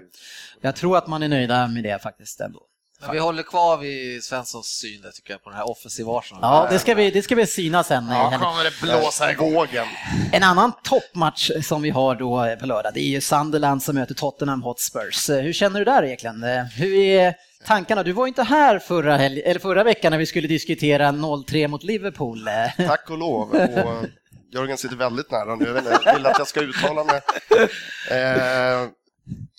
[0.61, 2.59] Jag tror att man är nöjda med det faktiskt ändå.
[3.01, 6.41] men vi håller kvar vid Svenssons syn där, tycker jag, på den här offensiva Arsenal.
[6.43, 8.03] Ja, det ska vi, det ska vi syna sen.
[8.03, 8.39] i helgen.
[8.39, 9.53] kommer det blåsa igång.
[9.53, 9.85] Vågen.
[10.31, 14.15] En annan toppmatch som vi har då på lördag, det är ju Sunderland som möter
[14.15, 15.29] Tottenham Hotspurs.
[15.29, 16.43] Hur känner du där egentligen?
[16.75, 17.35] Hur är
[17.65, 18.03] tankarna?
[18.03, 21.83] Du var inte här förra, helg, eller förra veckan när vi skulle diskutera 0-3 mot
[21.83, 22.49] Liverpool.
[22.77, 23.49] Tack och lov.
[23.51, 24.05] Och
[24.53, 25.65] Jörgen sitter väldigt nära nu.
[25.65, 27.21] Jag vet inte, vill att jag ska uttala mig.
[28.11, 28.17] Eh,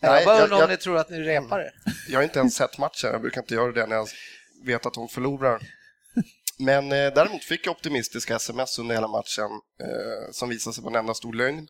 [0.00, 1.72] jag nej, bara jag, undrar om ni tror att ni repar det.
[2.08, 3.10] jag har inte ens sett matchen.
[3.10, 4.08] Jag brukar inte göra det när jag
[4.64, 5.62] vet att de förlorar.
[6.58, 9.50] Men eh, däremot fick jag optimistiska sms under hela matchen
[9.80, 11.68] eh, som visade sig vara en enda stor lögn.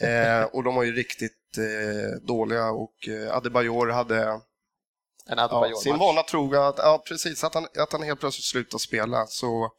[0.00, 4.20] Eh, och de var ju riktigt eh, dåliga och eh, Adebayor hade
[5.26, 8.78] En ja, sin vana troga att, ja, precis, att, han, att han helt plötsligt slutar
[8.78, 9.26] spela.
[9.26, 9.70] Så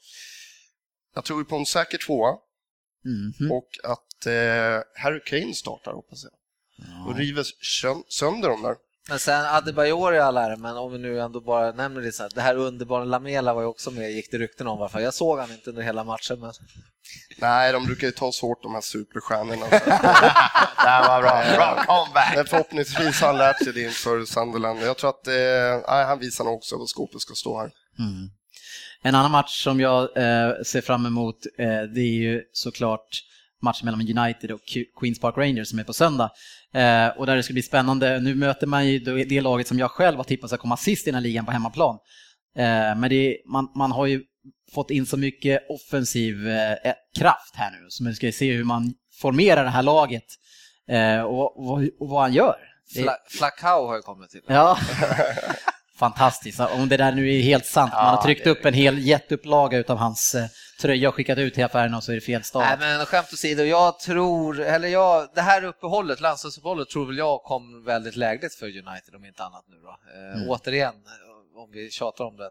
[1.17, 2.37] jag tror på en säker tvåa
[3.05, 3.51] mhm.
[3.51, 6.33] och att eh, Harry Kane startar hoppas jag.
[7.07, 8.75] Och river sön- sönder dem där.
[9.09, 12.23] Men sen Adebayor i all ära, men om vi nu ändå bara nämner det så
[12.23, 14.99] här, det här underbara Lamela var ju också med, gick det rykten om varför.
[14.99, 16.53] Jag såg han inte under hela matchen, men
[17.37, 19.65] Nej, de brukar ju ta oss hårt de här superstjärnorna.
[20.77, 21.43] Det här var bra.
[21.55, 22.35] Bra comeback.
[22.35, 24.79] Men förhoppningsvis har han lärt sig det inför Sunderland.
[24.81, 27.71] Jag tror att eh, han visar nog också vad skåpet ska stå här.
[27.99, 28.29] Mm.
[29.01, 33.21] En annan match som jag eh, ser fram emot, eh, det är ju såklart
[33.61, 34.61] matchen mellan United och
[34.99, 36.31] Queens Park Rangers som är på söndag.
[36.73, 38.19] Eh, och där det ska bli spännande.
[38.19, 41.11] Nu möter man ju det, laget som jag själv har tippat ska komma sist i
[41.11, 41.97] den här ligan på hemmaplan.
[42.57, 44.23] Eh, men det, man, man har ju
[44.73, 48.93] fått in så mycket offensiv eh, kraft här nu, så man ska se hur man
[49.21, 50.25] formerar det här laget
[50.89, 52.55] eh, och, och, och vad han gör.
[52.93, 54.41] Fla, Flacao har ju kommit till.
[54.47, 54.77] Ja.
[55.97, 56.59] Fantastiskt.
[56.59, 57.91] Om det där nu är helt sant.
[57.93, 60.45] Man har tryckt upp en hel jätteupplaga utav hans eh,
[60.81, 63.63] tröja och skickat ut till affärerna och så är det fel Nej men skämt åsido,
[63.63, 68.65] jag tror, eller jag, det här uppehållet, landslagsuppehållet tror väl jag kom väldigt lägligt för
[68.65, 69.89] United om inte annat nu då.
[69.89, 70.49] Eh, Mm.
[70.49, 72.49] Återigen, eh, om vi tjatar om det,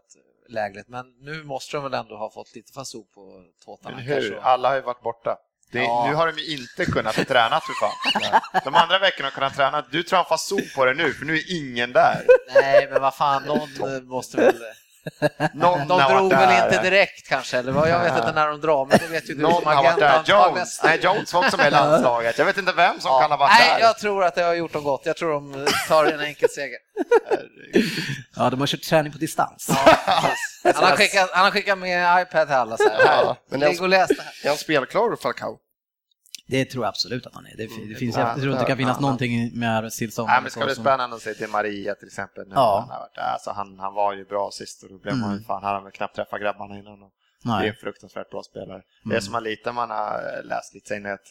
[0.49, 3.93] lägligt, men nu måste de väl ändå ha fått lite fason på tårtan.
[3.95, 4.29] Men kanske.
[4.29, 4.39] hur?
[4.41, 5.37] Alla har ju varit borta.
[5.71, 6.05] Det, Ja.
[6.09, 8.41] Nu har de ju inte kunnat träna för fan.
[8.63, 9.83] De andra veckorna har kunnat träna.
[9.91, 12.25] Du får fason på det nu, för nu är ingen där.
[12.53, 14.55] Nej men vad fan, någon måste väl...
[15.53, 16.65] Någon De har drog väl där.
[16.65, 19.33] inte direkt kanske, eller vad, jag vet inte när de drar, men det vet ju
[19.33, 20.25] du Någon som har varit agent.
[20.27, 20.49] där.
[20.49, 20.81] Jones.
[20.83, 22.37] Nej, Jones var också med i landslaget.
[22.37, 23.79] Jag vet inte vem som kan ha varit Nej, där.
[23.79, 25.01] jag tror att det har gjort dem gott.
[25.05, 26.77] Jag tror de tar en enkel seger.
[28.35, 29.67] Ja, de har kört träning på distans.
[30.63, 32.77] Han har skickat, han har skickat med iPad till alla.
[32.77, 32.99] Så här.
[33.05, 34.33] Ja, men Ligg och läs det här.
[34.43, 35.57] Är han spelklar, Falcao?
[36.47, 37.57] Det tror jag absolut att han är.
[37.57, 39.01] Det, det finns, Ja, jag tror inte det kan finnas ja.
[39.01, 40.27] någonting med arbetstillstånd.
[40.27, 42.47] Nej, men ska bli spännande att se till Maria till exempel.
[42.47, 42.79] Nu Ja.
[42.79, 43.17] han, har varit.
[43.17, 45.43] Alltså, han, han var ju bra sist och då blev man ju Mm.
[45.43, 47.03] fan, han hade väl knappt träffat grabbarna innan.
[47.03, 47.11] Och
[47.43, 47.75] det är en Nej.
[47.75, 48.77] fruktansvärt bra spelare.
[49.03, 49.15] Det Mm.
[49.17, 51.27] är som man lite man har läst lite sen att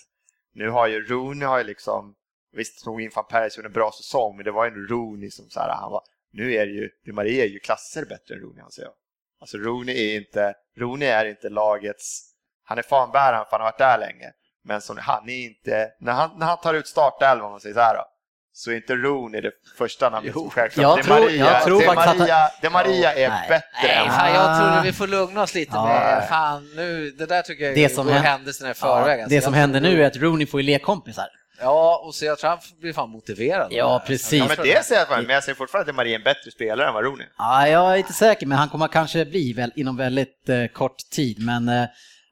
[0.55, 2.15] nu har ju Rooney har ju liksom,
[2.53, 5.45] visst tog in van Persie en bra säsong, men det var ju ändå Rooney som
[5.51, 6.03] så här, han var,
[6.33, 8.93] nu är det ju, Di Maria är ju klasser bättre än Rooney anser jag.
[9.41, 12.33] Alltså Rooney är inte, Rooney är inte lagets,
[12.65, 14.33] han är fanbäraren för han har varit där länge,
[14.67, 17.75] men som, han är inte, när han, när han tar ut startelvan om man säger
[17.75, 18.05] så här då,
[18.53, 20.83] så är inte Rooney det första namnet som självklart.
[20.99, 23.49] Jag tror- Maria, jag tror att Maria, Di Maria är Nej.
[23.49, 25.85] bättre Nej, än fan, jag tror vi får lugna oss lite Ja.
[25.87, 29.19] med, fan nu, det där tycker jag Det som går hän- händelserna i förväg.
[29.19, 29.37] Ja, alltså.
[29.37, 31.27] det som händer nu är att Rooney får ju lekkompisar.
[31.61, 33.69] Ja, och så jag tror han blir fan motiverad.
[33.71, 34.33] Ja, precis.
[34.33, 36.51] Ja, men det säger jag, men jag säger fortfarande att Di Maria är en bättre
[36.51, 37.27] spelare än vad Rooney.
[37.39, 40.97] Ja, jag är inte säker, men han kommer kanske bli väl inom väldigt eh, kort
[41.13, 41.37] tid.
[41.47, 41.85] Men eh,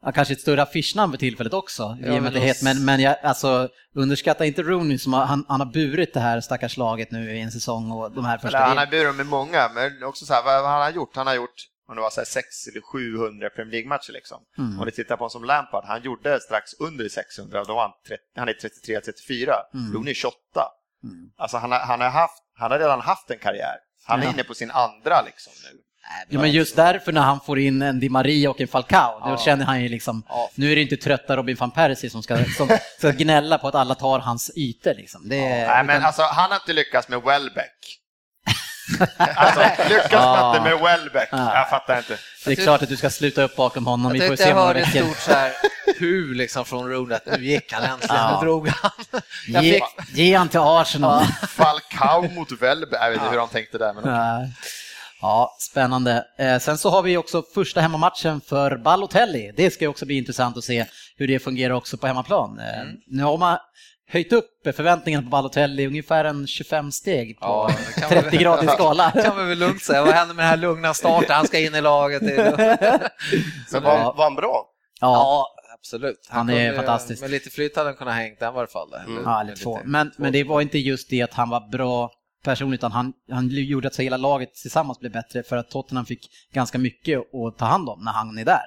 [0.04, 1.82] han kanske ett större affischnamn för tillfället också.
[2.00, 5.44] i och med men det men men jag, alltså, underskatta inte Rooney som har, han,
[5.48, 8.58] han har burit det här stackars laget nu i en säsong och de här första...
[8.58, 11.16] Eller, han har burit med många, men också så här, vad han har gjort?
[11.16, 11.54] Han har gjort,
[11.88, 14.38] om det var så här 6 eller 700 Premier League-matcher liksom.
[14.58, 14.78] Mm.
[14.78, 17.92] Om du tittar på en som Lampard, han gjorde strax under 600, då var han,
[18.08, 19.92] 30, han är 33-34, Mm.
[19.94, 20.34] Rooney är 28.
[21.04, 21.30] Mm.
[21.36, 23.76] Alltså han har, han, har haft, han har redan haft en karriär.
[24.06, 24.30] Han är Ja.
[24.32, 25.80] inne på sin andra liksom nu.
[26.28, 29.30] Ja, men just därför när han får in en Di Maria och en Falcao, då
[29.30, 29.38] Ja.
[29.38, 30.50] känner han ju liksom, Ja.
[30.54, 33.74] nu är det inte trötta Robin van Persie som ska, som ska gnälla på att
[33.74, 35.28] alla tar hans ytor liksom.
[35.28, 38.00] Det, är- Nej, men utan- alltså, han har inte lyckats med Welbeck.
[39.18, 41.28] Alltså, lyckas man inte med Welbeck?
[41.32, 41.54] Ja.
[41.54, 42.18] Jag fattar inte.
[42.44, 44.80] det är klart att du ska sluta upp bakom honom, Jag tyckte se jag hörde
[44.80, 45.52] ett stort så här
[45.98, 48.38] hu liksom från att nu gick han äntligen, Ja.
[48.40, 48.90] nu drog han.
[49.48, 51.24] Jag Ge, fick, ge han till Arsenal.
[51.48, 53.92] Falcao mot Welbeck, jag vet inte hur de tänkte där.
[53.92, 54.04] Men...
[55.26, 56.24] Ja, spännande.
[56.38, 59.52] Eh, sen så har vi också första hemmamatchen för Balotelli.
[59.56, 62.58] Det ska också bli intressant att se hur det fungerar också på hemmaplan.
[62.58, 62.96] Eh, Mm.
[63.06, 63.58] Nu har man
[64.08, 68.36] höjt upp förväntningarna på Balotelli ungefär en 25 steg på Ja, det kan man- 30
[68.36, 69.10] gradig skala.
[69.10, 70.04] kan man väl lugnt säga.
[70.04, 71.30] Vad händer med den här lugna starten?
[71.36, 72.20] Han ska in i laget.
[72.22, 72.34] Det.
[73.72, 74.66] Men var, var han bra?
[75.00, 75.46] Ja, Ja,
[75.78, 76.26] absolut.
[76.30, 77.22] Han är kunde- fantastisk.
[77.22, 78.88] Med lite flyt hade han kunnat hängt den i varje fall.
[78.92, 79.78] eller- ja, lite två.
[79.84, 82.10] Men, men det var inte just det att han var bra
[82.44, 86.30] person utan han, han gjorde att hela laget tillsammans blev bättre för att Tottenham fick
[86.52, 88.62] ganska mycket att ta hand om när han är där.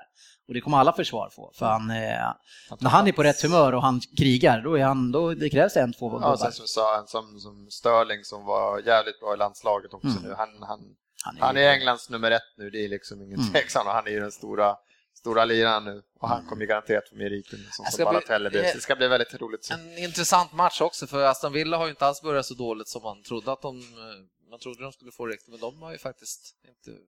[0.48, 2.32] Och det kommer alla försvar få, för han, eh,
[2.80, 5.78] när han är på rätt humör och han krigar, då är han, då, det krävs
[5.78, 6.36] en, två Ja, gubbar.
[6.38, 10.08] sen som vi sa, en som, som Sterling som var jävligt bra i landslaget också
[10.08, 10.24] Mm.
[10.24, 10.34] nu.
[10.38, 10.80] Han, han,
[11.24, 13.52] Han är, han är Englands nummer ett nu, det är liksom ingen Mm.
[13.54, 13.86] tvekan.
[13.88, 14.76] Han är ju den stora,
[15.18, 18.82] stora liraren nu och han kommer garanterat få meriten som, Det som ska bli- Det
[18.82, 19.70] ska bli väldigt roligt.
[19.72, 23.04] En intressant match också, för Aston Villa har ju inte alls börjat så dåligt som
[23.04, 25.98] man trodde att de, eh, man trodde de skulle få riktigt, men de har ju
[25.98, 27.00] faktiskt inte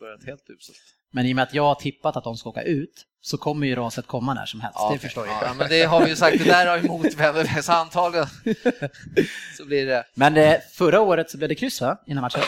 [0.00, 0.78] börjat helt uselt.
[1.10, 3.66] Men i och med att jag har tippat att de ska åka ut, så kommer
[3.66, 4.98] ju raset komma när som helst, det okej.
[4.98, 5.42] förstår jag.
[5.42, 8.26] Ja, men det har vi ju sagt, det där har ju motvänt, så antagligen
[9.56, 12.42] så blir det, Men eh, förra året så blev det kryss va, innan matchen,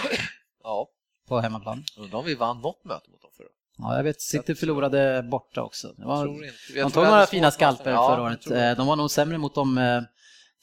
[0.62, 0.88] ja,
[1.28, 1.84] på hemmaplan.
[1.96, 3.20] undrar om vi vann något möte mot.
[3.78, 5.94] Ja, jag vet, City förlorade borta också.
[5.98, 6.26] Var,
[6.82, 8.46] de tog några fina skalper Ja, förra året.
[8.50, 10.00] Eh, De var nog sämre mot de eh,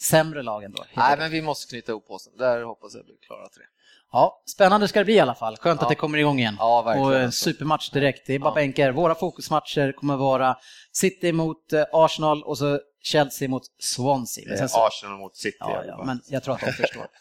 [0.01, 0.83] sämre lagen då.
[0.93, 2.33] Nej, men vi måste knyta ihop påsen.
[2.37, 3.49] Där hoppas jag bli klara det.
[4.11, 5.57] Ja, spännande ska det bli i alla fall.
[5.57, 5.85] Skönt Ja.
[5.85, 6.55] att det kommer igång igen.
[6.59, 7.07] Ja, verkligen.
[7.07, 8.27] och en supermatch direkt.
[8.27, 8.55] Det är bara Ja.
[8.55, 8.91] bänkar.
[8.91, 10.57] Våra fokusmatcher kommer vara
[10.91, 14.57] City mot eh, Arsenal och så Chelsea mot Swansea.
[14.57, 15.57] Sen så, Arsenal mot City.
[15.59, 17.05] ja, ja, men jag tror att de förstår.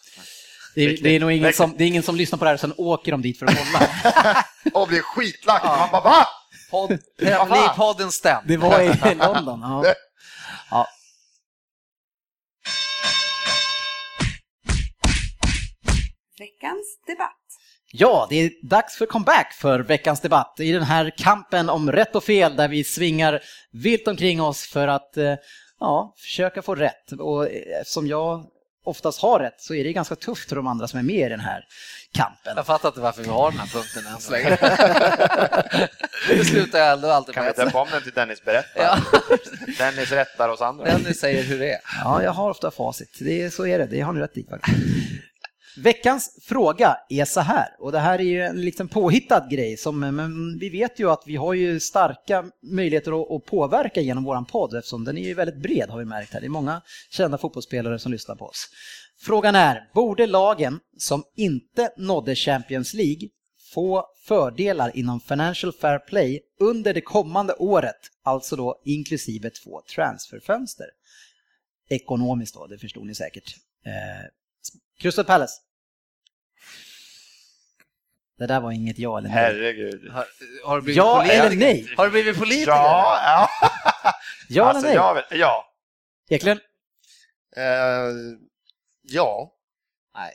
[0.74, 2.61] Det det är nog ingen som, det är ingen som lyssnar på det här och
[2.61, 4.44] sen åker de dit för att kolla.
[4.82, 5.64] Och blir skitlack.
[5.64, 6.26] Man bara va?
[6.70, 6.98] Podd,
[7.76, 8.42] podden stäm.
[8.46, 9.61] Det var i London.
[9.62, 9.85] Ja.
[10.70, 10.87] Ja.
[16.38, 17.38] Veckans debatt.
[17.94, 22.16] Ja, det är dags för comeback för veckans debatt i den här kampen om rätt
[22.16, 25.35] och fel där vi svingar vilt omkring oss för att eh,
[25.80, 27.12] ja, försöka få rätt.
[27.12, 28.46] Och eh, eftersom jag
[28.85, 31.29] oftast har rätt så är det ganska tufft för de andra som är med i
[31.29, 31.64] den här
[32.12, 32.53] kampen.
[32.57, 34.49] Jag fattar inte varför vi har den här punkten än så länge.
[36.29, 37.66] det slutar jag ändå alltid Kan vi med.
[37.66, 38.83] döpa om den till Dennis berättar?
[38.83, 38.99] Ja,
[39.79, 40.85] Dennis rättar oss andra.
[40.85, 41.81] Dennis säger hur det är.
[42.05, 43.16] Ja, jag har ofta facit.
[43.21, 44.77] Det är, så är det, det har ni rätt i faktiskt.
[45.76, 50.00] Veckans fråga är så här, och det här är ju en liten påhittad grej, som,
[50.00, 54.44] men vi vet ju att vi har ju starka möjligheter att, att påverka genom våran
[54.44, 56.40] podd eftersom den är ju väldigt bred har vi märkt här.
[56.40, 58.68] Det är många kända fotbollsspelare som lyssnar på oss.
[59.20, 63.28] Frågan är, borde lagen som inte nådde Champions League
[63.74, 70.87] få fördelar inom Financial Fair Play under det kommande året, alltså då inklusive två transferfönster?
[71.88, 73.56] Ekonomiskt då, det förstod ni säkert.
[73.87, 74.26] Eh,
[75.01, 75.55] Crystal Palace.
[78.38, 79.38] Det där var inget ja eller nej.
[79.38, 80.11] Herregud.
[80.11, 80.27] Har,
[80.64, 81.46] har du blivit Ja politiker?
[81.46, 81.94] eller nej?
[81.96, 82.70] Har du blivit politiker?
[82.72, 83.48] Ja, ja.
[84.48, 84.94] Ja alltså, eller nej?
[84.94, 85.75] jag vet, ja.
[86.31, 86.61] Eklund,
[87.57, 87.62] Eh,
[89.03, 89.53] ja,
[90.14, 90.33] Nej.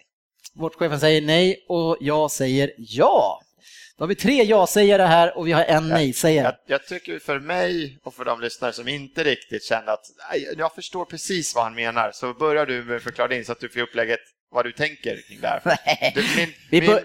[0.53, 3.41] sportchefen säger nej och jag säger ja.
[3.97, 6.45] Då har vi tre ja-sägare här och vi har en nej-sägare.
[6.45, 10.53] Jag, jag tycker för mig och för de lyssnare som inte riktigt känner att "Nej,
[10.57, 13.59] jag förstår precis vad han menar, så börjar du med att förklara din så att
[13.59, 14.19] du får upplägget
[14.51, 15.61] vad du tänker kring det här.
[16.15, 16.99] Du, min min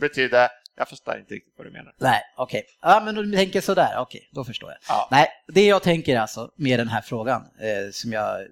[0.00, 1.92] betyder, jag förstår inte riktigt vad du menar.
[1.98, 2.62] Nej, okej.
[2.82, 4.78] Ja, men du tänker sådär, okej, då förstår jag.
[4.88, 5.08] Ja.
[5.10, 8.46] Nej, det jag tänker alltså med den här frågan, eh, som jag,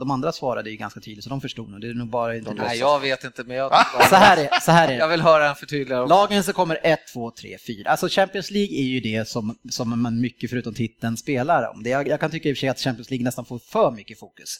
[0.00, 1.80] de andra svarade ju ganska tydligt, så de förstod nog.
[1.80, 3.72] Det är nog bara inte Nej, jag vet inte, men jag,
[4.10, 4.98] Så här är, så här är det.
[4.98, 6.08] jag vill höra en förtydligare.
[6.08, 7.90] Lagen så kommer 1, 2, 3, 4.
[7.90, 11.82] Alltså Champions League är ju det som, som man mycket förutom titeln spelar om.
[11.82, 13.90] Det, jag, jag kan tycka i och för sig att Champions League nästan får för
[13.90, 14.58] mycket fokus.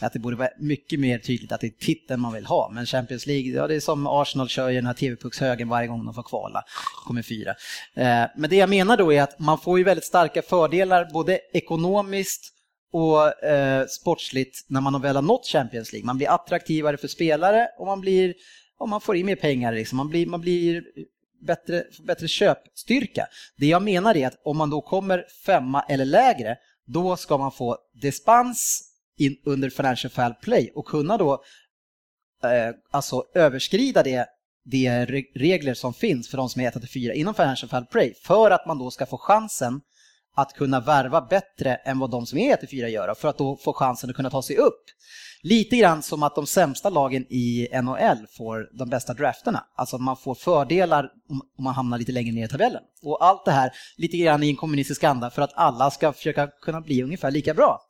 [0.00, 2.70] Att det borde vara mycket mer tydligt att det är titeln man vill ha.
[2.74, 6.04] Men Champions League, ja det är som Arsenal kör ju den här TV-puckshögen varje gång
[6.04, 6.64] de får kvala.
[7.06, 7.50] Kommer fyra.
[7.94, 11.40] Eh, men det jag menar då är att man får ju väldigt starka fördelar både
[11.52, 12.54] ekonomiskt
[12.92, 16.06] och eh, sportsligt när man väl har nått Champions League.
[16.06, 18.34] Man blir attraktivare för spelare och man blir
[18.78, 19.72] och man får in mer pengar.
[19.72, 19.96] Liksom.
[19.96, 20.82] Man blir, man blir
[21.46, 23.26] bättre, bättre köpstyrka.
[23.56, 26.56] Det jag menar är att om man då kommer femma eller lägre,
[26.86, 28.87] då ska man få dispens
[29.18, 31.32] in under Financial Fair Play och kunna då
[32.44, 34.26] eh, alltså överskrida det
[34.70, 38.66] de regler som finns för de som är 1-4 inom Financial Fair Play för att
[38.66, 39.80] man då ska få chansen
[40.36, 43.72] att kunna värva bättre än vad de som är 1-4 gör för att då få
[43.72, 44.84] chansen att kunna ta sig upp.
[45.42, 49.64] Lite grann som att de sämsta lagen i NHL får de bästa drafterna.
[49.74, 51.10] Alltså att man får fördelar
[51.58, 52.82] om man hamnar lite längre ner i tabellen.
[53.02, 56.46] Och allt det här lite grann i en kommunistisk anda för att alla ska försöka
[56.46, 57.80] kunna bli ungefär lika bra.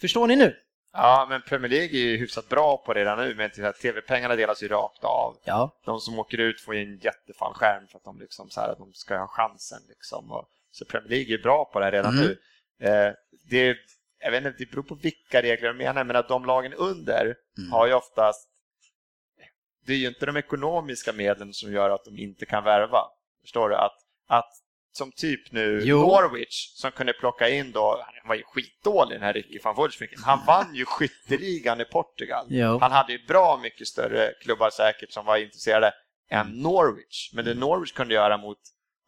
[0.00, 0.54] Förstår ni nu?
[0.96, 3.50] Ja, men Premier League är ju hyfsat bra på det redan nu, men
[3.82, 5.36] tv-pengarna delas ju rakt av.
[5.44, 5.70] Ja.
[5.84, 8.78] De som åker ut får ju en jättefallskärm för att de, liksom så här, att
[8.78, 9.78] de ska ha chansen.
[9.88, 10.32] Liksom.
[10.32, 12.24] Och, så Premier League är bra på det redan Mm.
[12.24, 12.38] nu.
[12.88, 13.12] Eh,
[13.50, 13.76] det,
[14.18, 17.36] jag vet inte, det beror på vilka regler de menar, men att de lagen under
[17.58, 17.72] Mm.
[17.72, 18.48] har ju oftast...
[19.86, 23.00] Det är ju inte de ekonomiska medlen som gör att de inte kan värva.
[23.42, 23.76] Förstår du?
[23.76, 24.52] Att, att
[24.96, 26.00] som typ nu Jo.
[26.00, 30.18] Norwich som kunde plocka in då, han var ju skitdålig den här Ricky van Wolfswinkel,
[30.18, 32.46] men han vann ju skytteligan i Portugal.
[32.48, 32.78] Jo.
[32.78, 35.92] Han hade ju bra mycket större klubbar säkert som var intresserade
[36.30, 37.30] än Norwich.
[37.32, 38.58] Men det Norwich kunde göra mot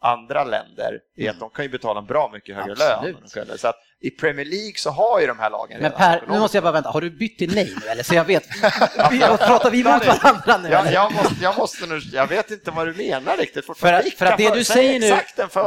[0.01, 3.36] andra länder är att de kan ju betala en bra mycket högre Absolut.
[3.36, 3.59] lön.
[3.59, 6.57] Så att i Premier League så har ju de här lagen Men Per, nu måste
[6.57, 8.03] jag bara vänta, har du bytt till nej nu eller?
[8.03, 8.46] Så jag vet,
[9.11, 10.68] vi, pratar vi mot varandra nu?
[10.68, 10.92] Ja, eller?
[10.92, 13.64] jag, måste, jag måste nu, jag vet inte vad du menar riktigt.
[13.64, 15.16] För att, för att det du för- säger nu,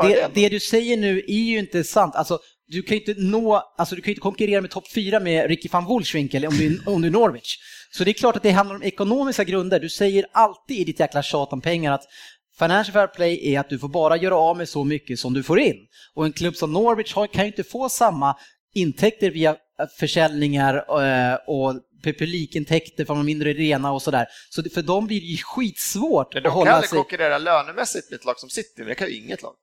[0.08, 2.16] det, det du säger nu är ju inte sant.
[2.16, 5.20] Alltså, du kan ju inte nå, alltså du kan ju inte konkurrera med topp fyra
[5.20, 7.58] med Ricky van Wolfswinkel om du, om du är Norwich.
[7.94, 9.80] Så det är klart att det handlar om ekonomiska grunder.
[9.80, 12.04] Du säger alltid i ditt jäkla tjat om pengar att
[12.62, 15.44] Financial Fair Play är att du får bara göra av med så mycket som du
[15.44, 15.88] får in.
[16.14, 18.38] Och en klubb som Norwich kan ju inte få samma
[18.74, 24.28] intäkter via eh, försäljningar eh, och publikintäkter från de mindre arena och sådär.
[24.50, 26.98] Så för dem blir det ju skitsvårt att de kan hålla aldrig sig...
[26.98, 29.54] konkurrera lönemässigt med ett lag som City, men det kan ju inget lag.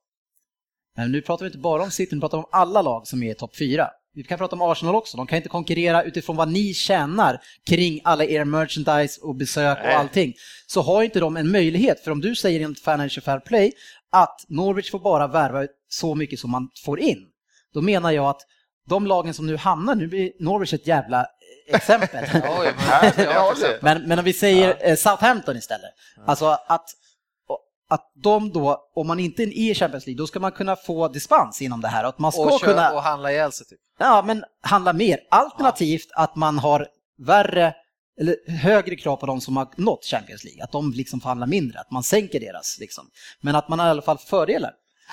[0.97, 3.23] Men nu pratar vi inte bara om City, nu pratar vi om alla lag som
[3.23, 3.87] är i topp fyra.
[4.13, 8.01] Vi kan prata om Arsenal också, de kan inte konkurrera utifrån vad ni tjänar kring
[8.03, 10.33] alla er merchandise och besök och allting.
[10.67, 13.71] Så har inte de en möjlighet, för om du säger enligt Financial Fair Play
[14.11, 17.25] att Norwich får bara värva så mycket som man får in,
[17.73, 18.41] då menar jag att
[18.89, 21.25] de lagen som nu hamnar, nu blir Norwich ett jävla
[21.67, 22.25] exempel.
[23.81, 25.91] Men, men om vi säger eh, Southampton istället.
[26.25, 26.85] Alltså att,
[27.89, 31.07] att de då, om man inte är i Champions League, då ska man kunna få
[31.07, 32.03] dispens inom det här.
[32.03, 33.79] Att man ska och, kunna kö- och handla ihjäl sig typ.
[33.99, 35.19] ja, men handla mer.
[35.31, 36.87] Alternativt att man har
[37.17, 37.73] värre
[38.19, 40.63] eller högre krav på de som har nått Champions League.
[40.63, 43.09] Att de liksom får handla mindre, att man sänker deras liksom.
[43.41, 44.71] Men att man har i alla fall fördelar.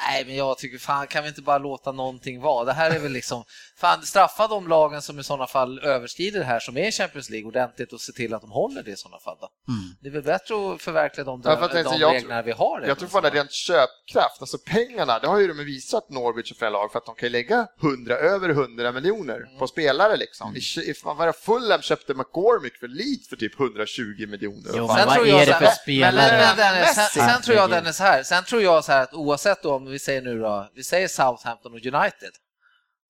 [0.09, 2.65] Nej, men jag tycker fan kan vi inte bara låta någonting vara?
[2.65, 3.45] Det här är väl liksom,
[3.77, 7.49] fan straffa de lagen som i sådana fall överskrider det här som är Champions League
[7.49, 9.49] ordentligt och se till att de håller det i sådana fall då.
[9.73, 9.97] Mm.
[10.01, 12.81] Det är väl bättre att förverkliga de, Ja, för att de, jag- reglerna vi har.
[12.89, 16.71] Jag tror är rent köpkraft, alltså pengarna, det har ju de visat Norwich och flera
[16.71, 19.59] lag för att de kan lägga 100, över 100 miljoner Mm.
[19.59, 20.57] på spelare liksom.
[20.57, 20.59] I,
[20.91, 20.95] i,
[21.27, 24.71] det, Fulham köpte McCormick för Leeds för typ 120 miljoner.
[24.77, 26.33] Jo, men vad tror är jag det så för här- spelare?
[26.33, 27.21] Men, men, Dennis, sen, Messi.
[27.21, 29.99] sen tror jag Dennis här, sen tror jag så här att oavsett då, om vi
[29.99, 32.31] säger nu då, vi säger Southampton och United,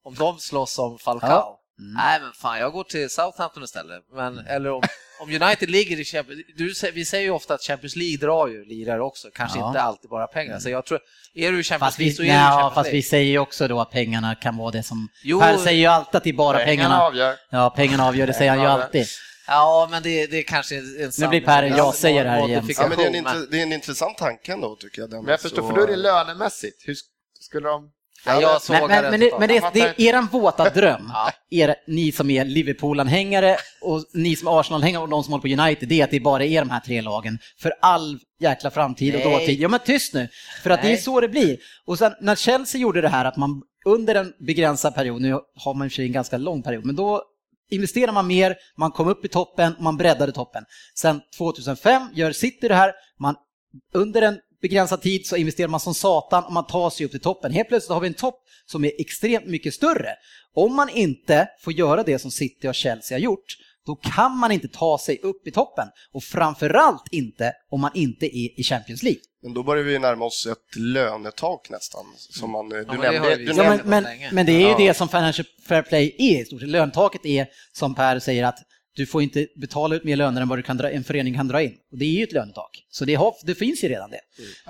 [0.05, 1.61] om de slåss om Falcao, Ja.
[1.79, 1.95] Mm.
[1.95, 4.03] nej men fan jag går till Southampton istället.
[4.13, 4.83] Men, eller om,
[5.21, 8.65] om United ligger i Champions du, vi säger ju ofta att Champions League drar ju
[8.65, 9.69] lirare också, kanske Ja.
[9.69, 10.59] inte alltid bara pengar.
[10.59, 11.01] Så jag tror,
[11.35, 13.03] är du i Champions League så är du i ja, Champions fast vi League.
[13.03, 15.09] säger ju också då att pengarna kan vara det som...
[15.25, 15.41] Jo.
[15.41, 17.03] Per säger ju alltid att det är bara Pengarna pengarna.
[17.03, 17.35] avgör.
[17.51, 19.07] Ja, pengarna avgör, det säger han ju alltid.
[19.47, 22.51] Ja, men det, det är kanske en Nu sann- blir Per en ja-sägare här igen.
[22.79, 25.11] Ja, men det, är en modifikation, intre, det är en intressant tanke ändå tycker jag.
[25.11, 26.89] Men jag förstår, Och- för då är det lönemässigt.
[26.89, 26.99] Hur sk-
[27.41, 27.91] skulle de...
[28.27, 31.31] Nej, jag sågar Men, men, men, det, men det, det är eran våta dröm, Ja.
[31.51, 35.63] er, ni som är Liverpool-anhängare och ni som är Arsenal-anhängare och de som håller på
[35.63, 39.15] United, det är att det bara är de här tre lagen för all jäkla framtid
[39.15, 39.33] och Nej.
[39.33, 39.61] dåtid.
[39.61, 40.29] Ja men tyst nu,
[40.63, 41.01] för att det är Nej.
[41.01, 41.57] så det blir.
[41.87, 45.33] Och sen när Chelsea gjorde det här att man under en begränsad period, nu
[45.65, 47.23] har man i en ganska lång period, men då
[47.71, 50.65] investerar man mer, man kom upp i toppen, man breddade toppen.
[50.95, 53.35] Sen 2005 gör City det här, man
[53.93, 57.21] under en begränsad tid så investerar man som satan och man tar sig upp till
[57.21, 57.53] toppen.
[57.53, 60.11] Helt plötsligt har vi en topp som är extremt mycket större.
[60.55, 63.57] Om man inte får göra det som City och Chelsea har gjort,
[63.87, 65.89] då kan man inte ta sig upp i toppen.
[66.13, 69.21] Och framförallt inte om man inte är i Champions League.
[69.47, 72.05] Men då börjar vi närma oss ett lönetak nästan.
[72.17, 74.61] Som man, du men det nämnde, vi du ju Ja, nämnde, men, men, det är
[74.61, 74.77] ju Ja.
[74.79, 76.69] det som Financial Fair Play är i stort sett.
[76.69, 78.59] Löntaket är, som Per säger, att
[78.95, 81.49] du får inte betala ut mer löner än vad du kan dra, en förening kan
[81.49, 81.75] dra in.
[81.93, 82.71] Och det är ju ett lönetak.
[82.91, 84.21] Så det, har, det finns ju redan det.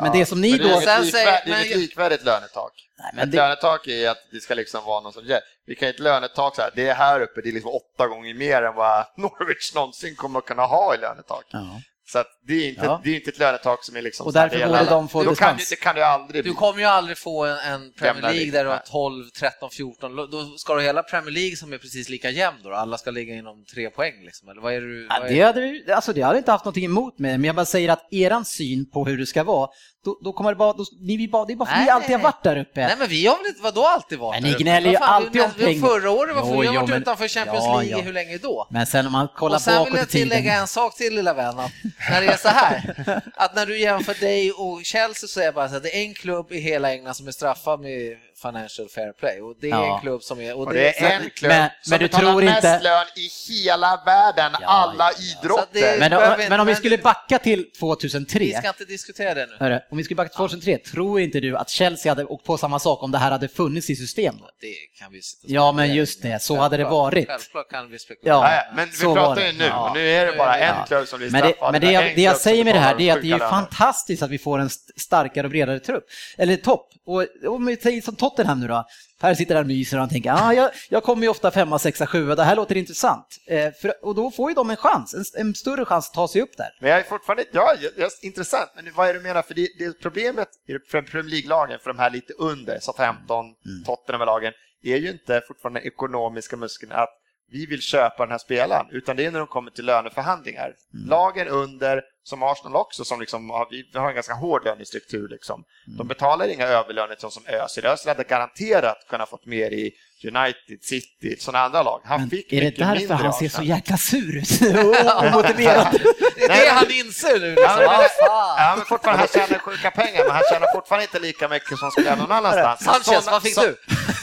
[0.00, 0.70] Men det som ni Men det då...
[0.70, 2.72] är Sen inget, säger- likvärdigt, det är inget likvärdigt lönetak.
[2.98, 5.40] Nej, men Ett det, lönetak är att det ska liksom vara någon som ger.
[5.66, 8.34] Vi kan ett lönetak så här, det är här uppe, det är liksom åtta gånger
[8.34, 11.44] mer än vad Norwich någonsin kommer att kunna ha i lönetak.
[11.50, 11.80] ja.
[12.08, 13.00] Så att det, är inte, Ja.
[13.04, 14.26] det är inte ett lönetak som är liksom...
[14.26, 16.44] Och därför det är borde alla- de få då kan, det kan det ju aldrig
[16.44, 16.50] bli.
[16.52, 18.84] Du kommer ju aldrig få en, en Premier League där du har nej.
[18.90, 20.16] 12, 13, 14.
[20.16, 22.72] Då ska du hela Premier League som är precis lika jämn då?
[22.74, 24.48] Alla ska ligga inom tre poäng liksom?
[24.48, 25.06] Eller vad är det du...
[25.10, 27.56] Ja, vad är- det, hade alltså det hade inte haft någonting emot med, men jag
[27.56, 29.68] bara säger att eran syn på hur det ska vara,
[30.06, 31.90] då, då kommer det bara, då, ni vill bara, det är bara för att ni
[31.90, 32.86] alltid nej, har varit där uppe.
[32.86, 34.62] Nej men vi har väl inte, vadå alltid varit där ni uppe?
[34.62, 35.86] gnäller ju alltid om pengar.
[35.88, 38.04] Förra året varför Jo, vi har varit men- utanför Champions Ja, League ja.
[38.04, 38.66] hur länge då?
[38.70, 40.28] Men sen om man kollar Och sen bakåt vill i jag tiden.
[40.28, 41.70] tillägga en sak till lilla vän, att
[42.10, 42.94] när det är så här,
[43.36, 46.02] att när du jämför dig och Chelsea så är det bara så att det är
[46.02, 49.70] en klubb i hela England som är straffad med Financial Fair Play och det är
[49.70, 49.94] Ja.
[49.94, 50.56] en klubb som är...
[50.58, 53.28] Och det är en klubb Men- som men du betalar tror mest inte- lön i
[53.52, 55.98] hela världen, Ja, alla ja, idrotter.
[55.98, 59.34] Men, om, inte- men om vi men- skulle backa till Vi 2003, ska inte diskutera
[59.34, 59.56] det nu.
[59.60, 62.58] hörru, om vi skulle backa till 2003, tror inte du att Chelsea hade åkt på
[62.58, 64.34] samma sak om det här hade funnits i system?
[64.60, 67.28] Det kan vi sitta och Ja, men just det, så hade det varit.
[67.28, 68.34] Självklart kan vi spekulera.
[68.36, 68.62] Ja.
[68.76, 69.88] Men vi pratar ju nu, Ja.
[69.90, 71.72] och nu är det bara en klubb som blir Men det, straffad.
[71.72, 74.22] men det, jag, det jag säger med det här det är att det är fantastiskt
[74.22, 76.04] att vi får en st- starkare och bredare trupp,
[76.38, 76.88] eller topp.
[77.06, 78.84] Och om vi säger som Tottenham nu då,
[79.20, 81.78] här sitter han och myser och han tänker ah, jag, jag kommer ju ofta femma,
[81.78, 83.26] sexa, sjua, det här låter intressant.
[83.46, 86.28] Eh, för, och då får ju de en chans, en, en större chans att ta
[86.28, 86.68] sig upp där.
[86.80, 89.42] Men jag är fortfarande, ja, jag, intressant, men vad är det du menar?
[89.42, 90.48] För det, det problemet
[90.90, 93.84] för Premier League-lagen, för de här lite under, Southampton, Mm.
[93.84, 94.52] Tottenham-lagen,
[94.82, 97.08] är ju inte fortfarande ekonomiska muskeln att
[97.50, 100.64] vi vill köpa den här spelaren, utan det är när de kommer till löneförhandlingar.
[100.94, 101.08] Mm.
[101.08, 105.64] Lagen under, som Arsenal också, som liksom, har- vi har en ganska hård lönestruktur, liksom.
[105.86, 105.98] Mm.
[105.98, 107.86] de betalar inga överlöner till som Özil.
[107.86, 109.92] Özil hade garanterat kunnat fått mer i
[110.24, 112.00] United, City, sådana andra lag.
[112.04, 114.60] Han Men fick är det därför han ser så jäkla sur ut?
[114.62, 115.92] Och Omotiverat.
[116.36, 117.54] Det är det han inser nu.
[117.58, 117.88] Ja, Liksom.
[117.88, 121.78] men, ja, men fortfarande, han tjänar sjuka pengar, men han tjänar fortfarande inte lika mycket
[121.78, 122.84] som skulle göra någon annanstans.
[123.04, 123.76] Sanchez, vad fick du?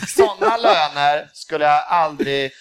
[0.08, 2.52] Sådana löner skulle jag aldrig...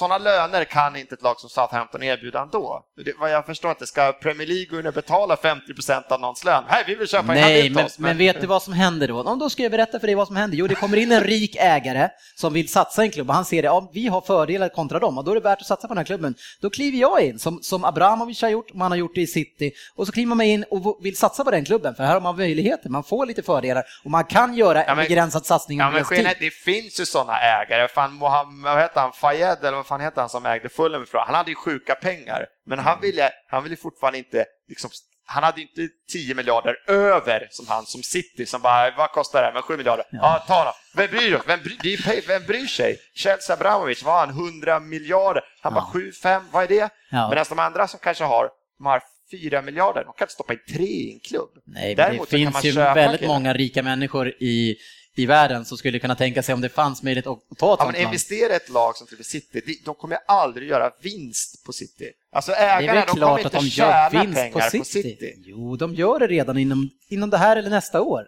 [0.00, 2.82] Sådana löner kan inte ett lag som Southampton erbjuda ändå.
[3.04, 6.44] Det, vad jag förstår inte, ska Premier League gå in och betala 50% av någons
[6.44, 6.64] lön?
[6.68, 9.22] Hej, vi vill köpa Nej, han men, oss, men vet du vad som händer då?
[9.22, 10.56] Om då ska jag berätta för dig vad som händer.
[10.58, 13.44] Jo, det kommer in en rik ägare som vill satsa i en klubb och han
[13.44, 15.88] ser det, ja, vi har fördelar kontra dem och då är det värt att satsa
[15.88, 16.34] på den här klubben.
[16.60, 19.72] Då kliver jag in, som, som Abramovic har gjort, man har gjort det i City,
[19.96, 22.36] och så kliver man in och vill satsa på den klubben, för här har man
[22.36, 25.90] möjligheter, man får lite fördelar och man kan göra Ja, en men- begränsad satsning Ja,
[25.90, 26.04] men
[26.40, 27.88] det finns ju sådana ägare.
[27.88, 31.22] Fan, Mohammed, vad heter han, Fayed eller vad fan heter han som ägde Fulham ifrån?
[31.26, 32.84] Han hade ju sjuka pengar, men Mm.
[32.88, 34.90] han ville, han ville fortfarande inte liksom,
[35.26, 39.46] han hade inte 10 miljarder över som han, som City, som bara, vad kostar det
[39.46, 39.52] här?
[39.54, 40.04] Men 7 miljarder?
[40.10, 40.72] Ja, ta då.
[41.00, 41.40] Vem bryr, sig?
[41.46, 42.98] vem, bryr, det vem bryr sig?
[43.14, 44.30] Chelsea Abramovic, vad har han?
[44.30, 45.42] 100 miljarder?
[45.62, 46.88] Han bara 7-5, vad är det?
[47.10, 47.28] Ja.
[47.28, 50.58] Medan de andra som kanske har, de har 4 miljarder, de kan inte stoppa in
[50.72, 51.50] tre i en klubb.
[51.66, 53.34] Nej, det Däremot kan finns ju väldigt killar.
[53.34, 54.76] många rika människor i,
[55.16, 57.86] i världen som skulle kunna tänka sig om det fanns möjlighet att ta ett Ja,
[57.92, 62.10] men investera i ett lag som typ City, de- kommer aldrig göra vinst på City.
[62.32, 65.02] Alltså Det är ägarna, de kommer inte att de tjäna pengar på på City.
[65.02, 65.34] City.
[65.44, 68.26] Jo, de gör det redan inom, inom det här eller nästa år.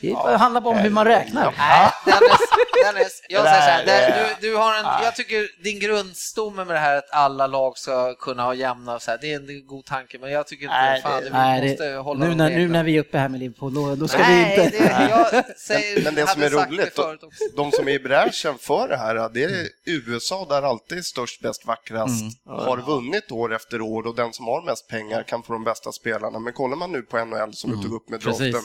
[0.00, 1.54] Det Ja, handlar bara om hur man räknar.
[1.58, 2.38] Nej, Dennis,
[2.84, 6.74] Dennis jag säger så här, där, du, du har en, jag tycker din grundstomme med
[6.76, 9.84] det här att alla lag ska kunna ha jämna, så här, det är en god
[9.84, 12.34] tanke, men jag tycker inte, Nej, fan, det- vi Nej, måste det, hålla nu, de
[12.36, 14.78] när, nu när vi är uppe här med Liverpool, då, då ska Nej, vi inte...
[14.78, 17.16] det, jag säger, Men det som är roligt, också.
[17.56, 21.66] de som är i bräschen för det här, det är USA där alltid störst, bäst,
[21.66, 25.64] vackrast har vunnit år efter år och den som har mest pengar kan få de
[25.64, 26.38] bästa spelarna.
[26.38, 28.38] Men kollar man nu på NHL som du tog upp med precis.
[28.52, 28.62] draften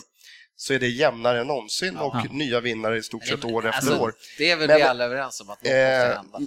[0.55, 2.25] så är det jämnare än någonsin och Ja.
[2.31, 4.13] nya vinnare i stort sett år efter Alltså, år.
[4.37, 6.39] Det är väl Men- vi alla överens om att något måste Eh, hända.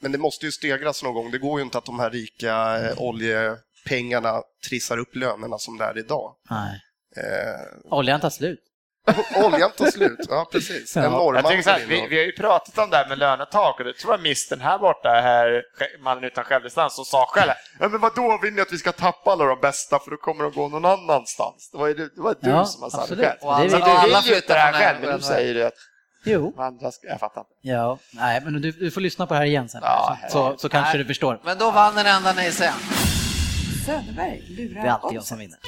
[0.00, 1.30] Men det måste ju stegras någon gång.
[1.30, 5.84] Det går ju inte att de här rika eh, oljepengarna trissar upp lönerna som det
[5.84, 6.34] är idag.
[6.50, 6.80] Nej.
[7.16, 8.60] Eh, Oljan tar slut.
[9.44, 10.96] oljan tar slut, ja precis.
[10.96, 11.10] En Ja.
[11.10, 13.78] norrman Jag tänker så här, vi, vi har ju pratat om det här med lönetak
[13.78, 15.62] och det tror jag misten här borta, här,
[16.00, 17.50] mannen utan självdistans, som sa själv
[17.80, 20.44] ja, men vadå vill ni att vi ska tappa alla de bästa för då kommer
[20.44, 21.70] de gå någon annanstans?
[21.72, 23.36] Det var ju du, det var du Ja, som har sagt det själv.
[23.40, 25.74] Och alla- Så du flyttar det här själv, en- men en- nu säger du att
[26.24, 26.54] Jo.
[26.58, 27.50] andra ska, jag fattar inte.
[27.62, 29.80] Ja, nej, men du, du får lyssna på det här igen sen.
[29.84, 30.98] Ja, så, så kanske Nej.
[30.98, 31.40] du förstår.
[31.44, 32.76] Men då vann den enda nej-sägaren.
[33.86, 35.58] Söderberg lurar Det är alltid jag som vinner.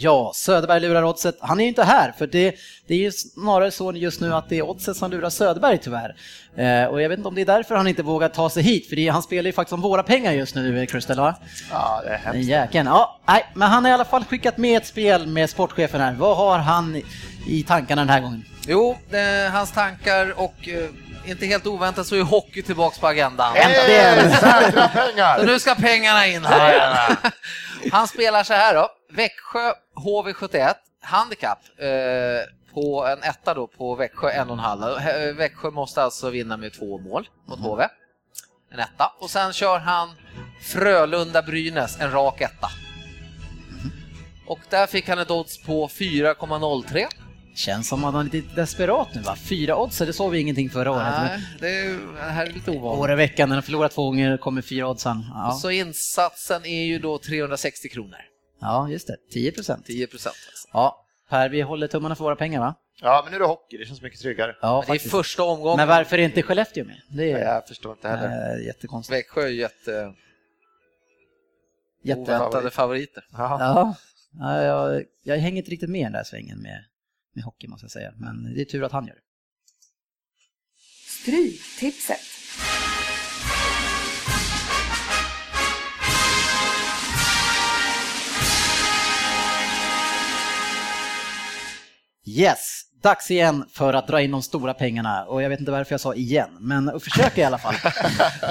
[0.00, 1.36] Ja, Söderberg lurar oddset.
[1.40, 2.54] Han är ju inte här, för det,
[2.86, 6.16] det är ju snarare så just nu att det är oddset som lurar Söderberg tyvärr.
[6.56, 8.88] Eh, och jag vet inte om det är därför han inte vågar ta sig hit,
[8.88, 11.34] för det, han spelar ju faktiskt om våra pengar just nu, Crystal, va?
[11.70, 12.48] Ja, det är hemskt.
[12.48, 12.86] jäkeln.
[12.86, 16.12] Ja, nej, men han har i alla fall skickat med ett spel med sportchefen här.
[16.12, 17.02] Vad har han
[17.48, 18.44] i tankarna den här gången?
[18.66, 23.54] Jo, det, hans tankar och eh, inte helt oväntat så är hockey tillbaks på agendan.
[23.54, 25.46] Hey, säkra Så pengar!
[25.46, 27.16] nu ska pengarna in här.
[27.92, 28.88] Han spelar så här då.
[29.12, 31.88] Växjö HV71, handikapp eh,
[32.74, 34.82] på en etta då på Växjö, en och en halv.
[34.82, 37.88] Eh, Växjö måste alltså vinna med två mål mot HV.
[38.72, 39.12] En etta.
[39.18, 40.08] Och sen kör han
[40.62, 42.68] Frölunda-Brynäs, en rak etta.
[44.46, 47.06] Och där fick han ett odds på 4,03.
[47.54, 49.36] Känns som att han är lite desperat nu va?
[49.36, 51.14] Fyra odds, det såg vi ingenting förra året.
[51.18, 53.02] Nej, det, är, det här är lite ovanligt.
[53.02, 55.24] År i veckan när han förlorar två gånger kommer fyra oddsen.
[55.34, 55.58] Ja.
[55.62, 58.18] Så insatsen är ju då 360 kronor.
[58.60, 59.16] Ja, just det.
[59.30, 59.86] 10 procent.
[59.86, 60.36] 10 procent.
[60.48, 60.68] Alltså.
[60.72, 62.74] Ja, Per, vi håller tummarna för våra pengar va?
[63.00, 64.56] Ja, men nu är det hockey, det känns mycket tryggare.
[64.62, 65.76] Ja, Det är första omgången.
[65.76, 67.00] Men varför är inte Skellefteå med?
[67.08, 68.58] Det är Jag förstår inte heller.
[68.58, 69.16] äh, jättekonstigt.
[69.18, 70.14] Växjö är jätte...
[72.02, 72.20] Jätte...
[72.20, 73.24] Oväntade favoriter.
[73.32, 73.56] Ja.
[73.60, 73.94] Ja,
[74.38, 76.84] ja jag, jag hänger inte riktigt med i den där svängen med,
[77.34, 79.20] med hockey måste jag säga, men det är tur att han gör det.
[81.22, 82.20] Stryktipset.
[92.36, 95.24] Yes, dags igen för att dra in de stora pengarna.
[95.24, 97.74] Och jag vet inte varför jag sa igen, men att försöka i alla fall.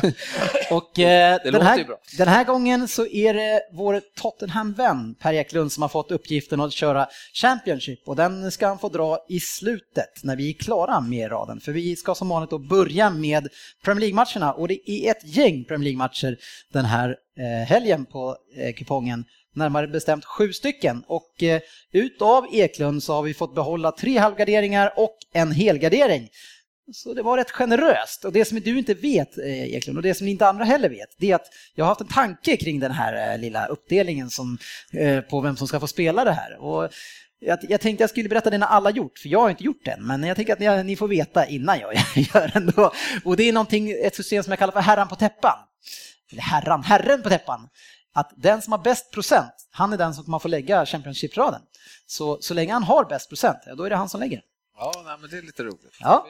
[0.72, 1.86] och eh, den, här,
[2.18, 6.74] den här gången så är det vår Tottenham-vän Per Eklund som har fått uppgiften att
[6.74, 8.08] köra Championship.
[8.08, 11.60] Och den ska han få dra i slutet när vi är klara med raden.
[11.60, 13.48] För vi ska som vanligt då börja med
[13.86, 14.54] Premier League-matcherna.
[14.54, 16.38] Och det är ett gäng Premier League-matcher
[16.74, 19.26] den här eh, helgen på eh, kupongen
[19.58, 21.04] närmare bestämt sju stycken.
[21.08, 26.30] Och eh, utav Eklund så har vi fått behålla tre halvgarderingar och en helgardering.
[26.94, 28.26] Så det var rätt generöst.
[28.26, 31.10] Och det som du inte vet, eh, Eklund, och det som inte andra heller vet,
[31.18, 34.58] det är att jag har haft en tanke kring den här eh, lilla uppdelningen som,
[34.94, 36.58] eh, på vem som ska få spela det här.
[36.58, 36.90] Och
[37.40, 39.86] jag, jag tänkte jag skulle berätta det när alla gjort, för jag har inte gjort
[39.86, 42.92] det än, men jag tänker att ni, ni får veta innan jag gör det ändå.
[43.24, 45.58] Och det är någonting, ett system som jag kallar för herran på täppan.
[46.32, 47.70] Eller herran, herren på täppan
[48.20, 51.62] att den som har bäst procent, han är den som kommer få lägga Championship-raden.
[52.08, 54.42] Så, så länge han har bäst procent, då är det han som lägger.
[54.78, 55.98] Ja, nej, men det är lite roligt.
[56.00, 56.28] Ja.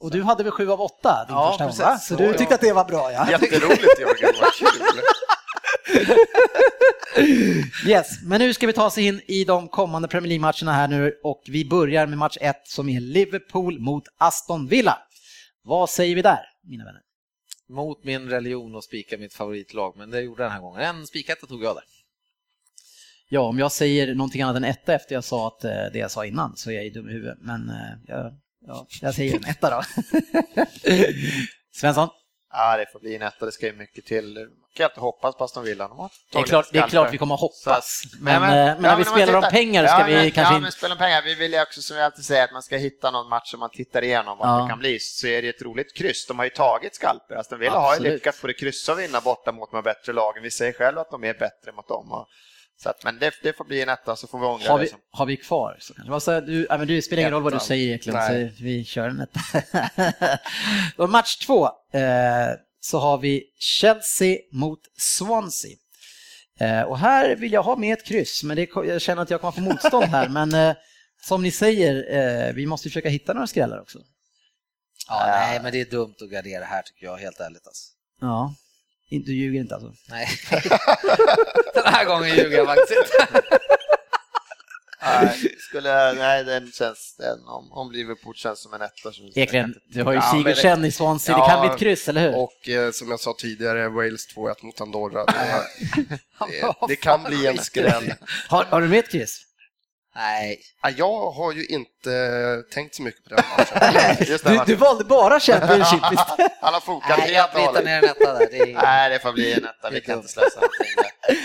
[0.00, 1.80] Och du hade väl 7 av 8 din Ja, första precis.
[1.80, 1.98] gång, va?
[1.98, 3.30] Så Ja, du tyckte att det var bra, ja?
[3.30, 5.02] Jätteroligt Jörgen, vad kul!
[7.86, 11.12] Yes, men nu ska vi ta oss in i de kommande Premier League-matcherna här nu
[11.24, 14.98] och vi börjar med match 1 som är Liverpool mot Aston Villa.
[15.64, 17.00] Vad säger vi där, mina vänner?
[17.70, 20.80] Mot min religion och spika mitt favoritlag, men det gjorde jag den här gången.
[20.80, 21.84] En spiketta tog jag där.
[23.28, 26.10] Ja, om jag säger någonting annat än etta efter jag sa att, eh, det jag
[26.10, 28.34] sa innan så är jag ju dum i huvudet, men eh, jag,
[28.66, 29.82] ja, jag säger en etta då.
[31.72, 32.08] Svensson?
[32.52, 34.48] Ja, det får bli en etta, det ska ju mycket till.
[34.74, 35.88] Kan inte hoppas på Aston Villa.
[35.88, 38.58] De Det är, klart, det är klart vi kommer att hoppas, Så- men, Nej, men,
[38.66, 40.94] ja, men när vi spelar om pengar ska ja, vi men, kanske Ja, men spela
[40.94, 41.22] om pengar.
[41.22, 43.60] Vi vill ju också, som vi alltid säger, att man ska hitta någon match som
[43.60, 44.62] man tittar igenom vad Ja.
[44.62, 44.98] det kan bli.
[45.00, 46.26] Så är det ett roligt kryss.
[46.26, 47.34] De har ju tagit skalper.
[47.34, 48.12] Aston Villa har ju Absolut.
[48.12, 50.42] lyckats både kryssa och vinna borta mot de bättre lagen.
[50.42, 52.12] Vi säger själva att de är bättre mot dem.
[52.12, 52.26] Och,
[52.82, 54.84] så att, men det, det får bli en etta så får vi ångra Har det.
[54.84, 54.98] vi, Som.
[55.10, 55.76] har vi kvar?
[55.80, 56.20] Så kanske.
[56.20, 58.48] Säger du, ja, men det spelar ingen roll vad du säger Nej.
[58.58, 59.40] så vi kör en etta.
[61.08, 62.00] Match två eh,
[62.80, 65.76] så har vi Chelsea mot Swansea.
[66.60, 69.40] Eh, och här vill jag ha med ett kryss, men det, jag känner att jag
[69.40, 70.28] kommer få motstånd här.
[70.38, 70.76] Men eh,
[71.22, 72.16] som ni säger,
[72.48, 73.98] eh, vi måste försöka hitta några skrällar också.
[75.08, 77.66] Ja, nej, men det är dumt att gardera här tycker jag, helt ärligt.
[77.66, 77.84] Alltså.
[78.20, 78.54] Ja,
[79.10, 79.92] du ljuger inte alltså?
[80.08, 80.28] Nej.
[81.74, 83.42] den här gången ljuger jag faktiskt inte.
[85.02, 89.12] Nej, skulle, nej, den känns, den, om, om Liverpool känns som en etta.
[89.34, 92.08] Eklind, du har ju Ja, det- Sigurdsen i Swansea, det Ja, kan bli ett kryss,
[92.08, 92.36] eller hur?
[92.38, 95.24] Och eh, som jag sa tidigare, Wales 2-1 mot Andorra.
[95.24, 95.34] Det,
[96.48, 98.14] det, det kan bli en skräll.
[98.48, 99.46] Har, har du med ett kryss?
[100.16, 104.38] Nej, Ja, Jag har ju inte tänkt så mycket på den matchen.
[104.44, 106.52] Du, du valde bara Championship istället.
[106.60, 107.84] Han har fokat nej jag hållet.
[107.84, 108.46] ner en etta där.
[108.50, 108.74] Det är...
[108.82, 109.90] Nej, det får bli en etta.
[109.90, 110.86] Vi kan inte slösa någonting.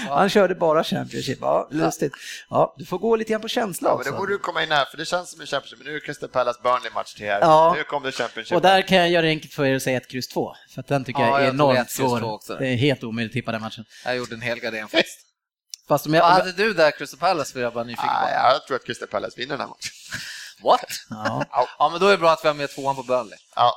[0.09, 2.13] Han körde bara Championship, ja, lustigt.
[2.49, 4.71] Ja, du får gå lite grann på känsla Ja, men det borde du komma in
[4.71, 5.79] här, för det känns som en Championship.
[5.79, 7.39] Men nu är Crystal Palace Burnley match till här.
[7.41, 7.73] Ja.
[7.77, 8.55] Nu kommer det Championship.
[8.55, 10.79] Och där kan jag göra det enkelt för er och säga ett kryss 2, för
[10.81, 12.57] att den tycker Ja, jag är jag enormt svår.
[12.59, 13.85] Det är helt omöjligt att tippa den matchen.
[14.05, 15.19] Jag gjorde en hel gardering faktiskt.
[15.87, 16.25] Fast om Vad jag...
[16.25, 18.15] hade du där, Crystal Palace, vill jag bara nyfiken på.
[18.15, 19.91] Ah, jag tror att Crystal Palace vinner den här matchen.
[20.63, 20.85] What?
[21.09, 21.45] Ja,
[21.79, 23.37] Ja, men då är det bra att vi har med tvåan på Burnley.
[23.55, 23.73] Ja,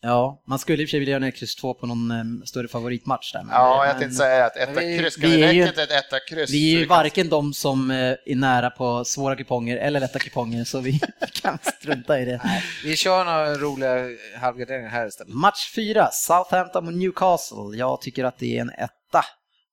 [0.00, 2.42] ja, man skulle i och för sig vilja göra en kryss 2 på någon em,
[2.46, 3.42] större favoritmatch där.
[3.42, 5.72] Men, ja jag tänkte säga att etta vi- kryss, vi kan det är ju- räcka
[5.72, 6.50] till ett etta kryss?
[6.50, 10.64] Vi är ju varken de som eh, är nära på svåra kuponger eller lätta kuponger,
[10.64, 11.00] så vi
[11.42, 12.40] kan strunta i det.
[12.84, 13.94] Vi kör några roliga
[14.40, 15.34] halvgarderingar här istället.
[15.34, 17.56] Match 4, Southampton mot Newcastle.
[17.76, 19.24] Jag tycker att det är en etta.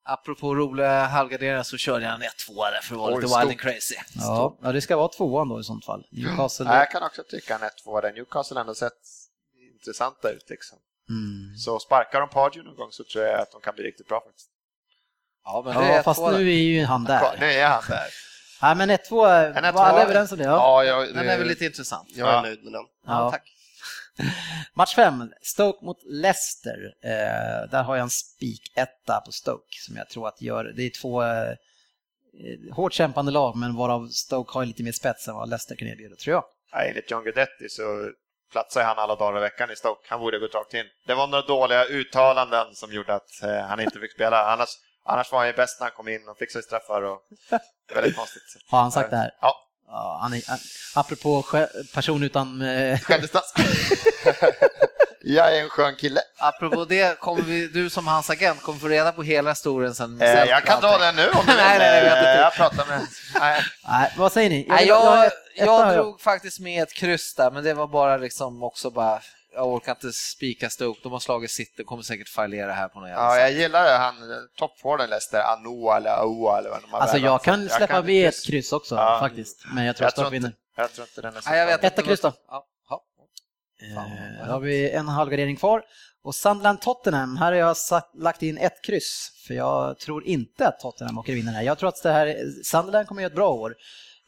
[0.08, 2.26] Apropå roliga halvgarderingar så körde jag en 1-2
[2.72, 3.42] där för att vara lite stort.
[3.42, 3.96] wild and crazy.
[4.16, 6.06] Ja, ja, det ska vara tvåan då i sånt fall.
[6.12, 6.66] Newcastle.
[6.66, 8.14] Nej, jag kan också tycka en 1-2 där.
[8.14, 8.94] Newcastle ändå sett
[9.74, 10.78] intressanta ut liksom.
[11.10, 11.58] Mm.
[11.58, 14.22] Så sparkar de Pardew någon gång så tror jag att de kan bli riktigt bra
[14.26, 14.48] faktiskt.
[15.44, 17.38] Ja, men det Ja, är fast nu är ju han där.
[17.40, 18.08] Nu är han där.
[18.62, 19.78] Ja, men 1-2, var En 1-2.
[19.80, 20.44] alla överens om det?
[20.44, 20.84] Ja.
[20.84, 22.10] Ja, jag, Den är väl lite intressant.
[22.16, 22.42] jag är Ja.
[22.42, 22.82] nöjd med den.
[23.08, 23.32] Ja, Ja.
[23.32, 23.52] tack.
[24.74, 26.94] Match 5, Stoke mot Leicester.
[27.04, 30.84] Eh, där har jag en spik etta på Stoke som jag tror att gör, det
[30.84, 31.54] är två eh,
[32.74, 36.16] hårt kämpande lag men varav Stoke har lite mer spets än vad Leicester kan erbjuda
[36.16, 36.44] tror jag.
[36.72, 38.12] Ja, enligt John Guidetti så
[38.52, 40.08] platsar han alla dagar i veckan i Stoke.
[40.10, 40.86] Han borde gått rakt in.
[41.08, 44.46] Det var några dåliga uttalanden som gjorde att eh, han inte fick spela.
[44.46, 44.70] Annars,
[45.06, 47.02] annars var han ju bäst när han kom in och fixade straffar.
[47.02, 47.20] Och...
[47.94, 48.44] Väldigt konstigt.
[48.70, 49.32] Har han sagt det här?
[49.42, 50.42] Ja, Ja, han är,
[50.96, 51.44] apropå
[51.94, 52.62] person utan...
[52.62, 53.54] Eh, självdistans.
[55.28, 56.22] Jag är en skön kille.
[56.38, 60.22] Apropå det, kommer vi, du som hans agent kommer få reda på hela historien sen.
[60.22, 61.56] Eh, jag kan dra den nu om du vill.
[61.62, 62.36] Nej, nej, nej, jag.
[62.36, 63.02] Eh, Jag pratar med...
[63.40, 63.62] Nej.
[63.88, 64.66] nej, vad säger ni?
[64.70, 67.88] Nej, jag, ett- etta har jag drog faktiskt med ett kryss där, men det var
[67.88, 69.20] bara liksom också bara,
[69.56, 73.10] jag orkar inte spika Stoke, de har slagit City, kommer säkert fallera här på något
[73.10, 73.42] jävla Ja, sätt.
[73.42, 74.16] jag gillar han
[74.58, 78.26] toppforwarden Leicester, Anoa eller Aoa eller vad de har Alltså jag kan släppa kan med
[78.26, 78.40] kryss.
[78.40, 79.18] ett kryss också Ja.
[79.20, 80.54] faktiskt, men jag tror Jag att Stoke vinner.
[80.78, 81.84] jag tror inte den är så Nej, jag vet.
[81.84, 82.34] Etta kryss då.
[82.48, 83.04] Ja, ja.
[83.82, 85.84] Eh, Då har vi en halvgardering kvar.
[86.24, 89.32] Och Sunderland-Tottenham, här har jag satt, lagt in ett kryss.
[89.48, 91.64] För jag tror inte att Tottenham åker vinna den här.
[91.64, 93.76] Jag tror att det här, Sunderland kommer att göra ett bra år.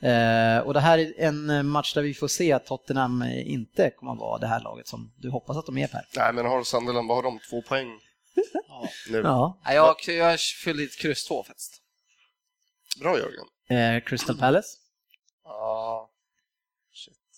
[0.02, 4.12] Eh, och det här är en match där vi får se att Tottenham inte kommer
[4.12, 6.08] att vara det här laget som du hoppas att de är Per.
[6.16, 7.40] Nej, men har Sunderland, vad har de?
[7.50, 7.88] Två poäng
[9.10, 9.18] nu.
[9.24, 9.60] Ja.
[9.66, 11.82] Nej, jag, jag fyllde i ett kryss två faktiskt.
[13.00, 13.46] Bra Jörgen.
[13.98, 14.78] Eh, Crystal Palace.
[15.44, 16.10] Ja,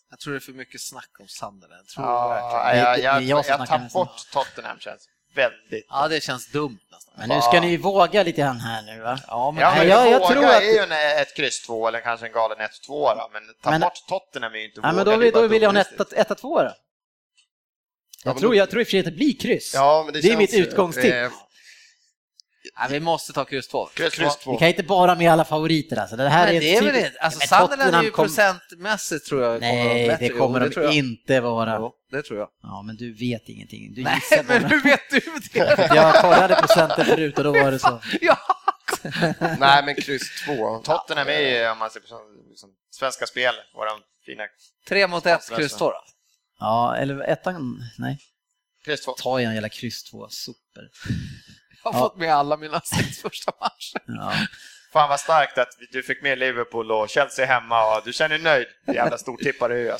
[0.09, 1.79] Jag tror det är för mycket snack om Sunderland.
[1.81, 5.07] Jag tror ja, Det- jag, det- jag, det jag jag, snackar tar bort Tottenham känns
[5.35, 5.85] väldigt...
[5.89, 7.13] ja, det känns dumt nästan.
[7.17, 9.19] Men nu ska ni våga lite grann här nu va?
[9.27, 11.99] Ja, men Ja, men jag- jag tror att- är ju en, ett kryss två eller
[12.01, 14.95] kanske en galen 1-2 då, men ta Men- bort Tottenham är ju inte Ja, men
[14.95, 16.29] våga, då, det är vill- då vill jag ha en dumdristigt.
[16.41, 16.61] 1-2 då.
[16.63, 16.73] Jag,
[18.33, 19.71] men tror, då- jag tror i och för sig att det blir kryss.
[19.75, 21.13] Ja, men det, Det är känns, mitt utgångstipp.
[21.13, 21.29] eh,
[22.79, 23.85] Nej, vi måste ta kryss två.
[23.93, 24.23] Kryss två.
[24.23, 24.51] Kryss två.
[24.51, 26.15] Vi kan inte bara med alla favoriter alltså.
[26.15, 27.17] Det här Men är det är väl det.
[27.19, 31.91] Alltså Men Sunderland är ju kom- procentmässigt tror jag Nej, det kommer de inte vara.
[32.11, 32.49] Det tror jag.
[32.61, 33.93] Ja, men du vet ingenting.
[33.93, 34.67] Du Nej, gissar men bara.
[34.69, 35.19] hur vet du
[35.53, 35.89] det?
[35.95, 38.01] Jag kollade procenten förut och då var det så.
[38.21, 38.37] ja.
[39.59, 40.79] Nej, men kryss två.
[40.83, 43.89] Tottenham är ju, om man ser på som, liksom, svenska spel, våra
[44.25, 44.43] fina
[44.87, 46.03] Tre mot ett, kryss två då.
[46.59, 48.19] Ja, eller ettan, nej.
[48.85, 49.11] kryss två.
[49.11, 50.89] Ta igen jävla kryss två, super.
[51.83, 52.05] Jag har Ja.
[52.09, 54.01] fått med alla mina sex första matcher.
[54.05, 54.33] Ja.
[54.93, 58.43] Fan vad starkt att du fick med Liverpool och Chelsea hemma och du känner dig
[58.43, 58.67] nöjd.
[58.95, 59.97] Jävla stortippare du är.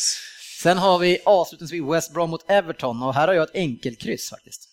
[0.63, 4.69] Sen har vi avslutningsvis West Brom mot Everton och här har jag ett enkelkryss faktiskt.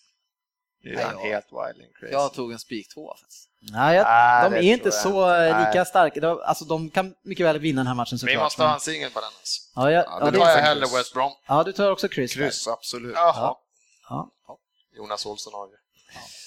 [0.83, 1.19] Du är ja.
[1.19, 2.13] helt wild crazy.
[2.13, 3.49] Jag tog en spik två faktiskt.
[3.71, 5.85] Nej, jag, Nej, de är inte så lika Nej.
[5.85, 6.19] starka.
[6.19, 8.37] De, alltså, de kan mycket väl vinna den här matchen såklart.
[8.37, 9.27] Vi måste ha en singel på den.
[9.39, 9.61] Alltså.
[9.75, 10.97] Ja, jag, Ja, ja, det tar jag hellre.
[10.97, 11.31] West Brom.
[11.47, 12.33] ja, du tar också kryss.
[12.33, 12.41] där.
[12.41, 13.15] Kryss, absolut.
[13.15, 13.55] Jaha.
[14.09, 14.31] Ja.
[14.97, 15.79] Jonas Olsson avgör.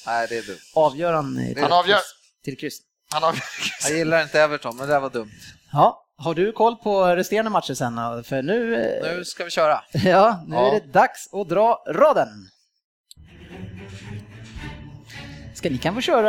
[0.07, 0.59] Nej, det är dumt.
[0.75, 2.01] Avgör han till, Han avgör.
[2.45, 2.79] till kryss?
[3.11, 3.45] Han avgör.
[3.83, 5.33] Jag gillar inte Everton, men det där var dumt.
[5.73, 7.97] Ja, har du koll på resterande matcher sen?
[8.25, 9.81] För nu, eh, Nu ska vi köra.
[9.93, 10.69] ja, nu Ja.
[10.69, 12.29] är det dags att dra raden.
[15.55, 16.23] Ska ni kan få köra...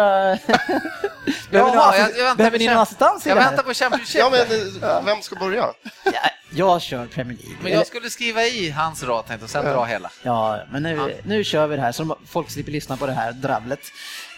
[1.51, 3.41] behöver ni, Jaha, assi- jag- jag väntar behöver på ni någon assistans i Jag det
[3.41, 3.49] här?
[3.49, 4.19] väntar på Championship.
[4.19, 4.41] Ja, men
[4.83, 5.65] eh, vem ska börja?
[6.05, 6.11] Ja,
[6.53, 7.57] jag kör Premier League.
[7.63, 10.11] Men jag skulle skriva i hans rad tänkte och sen dra hela.
[10.23, 13.31] Ja, men nu, nu kör vi det här så folk slipper lyssna på det här
[13.31, 13.79] dravlet.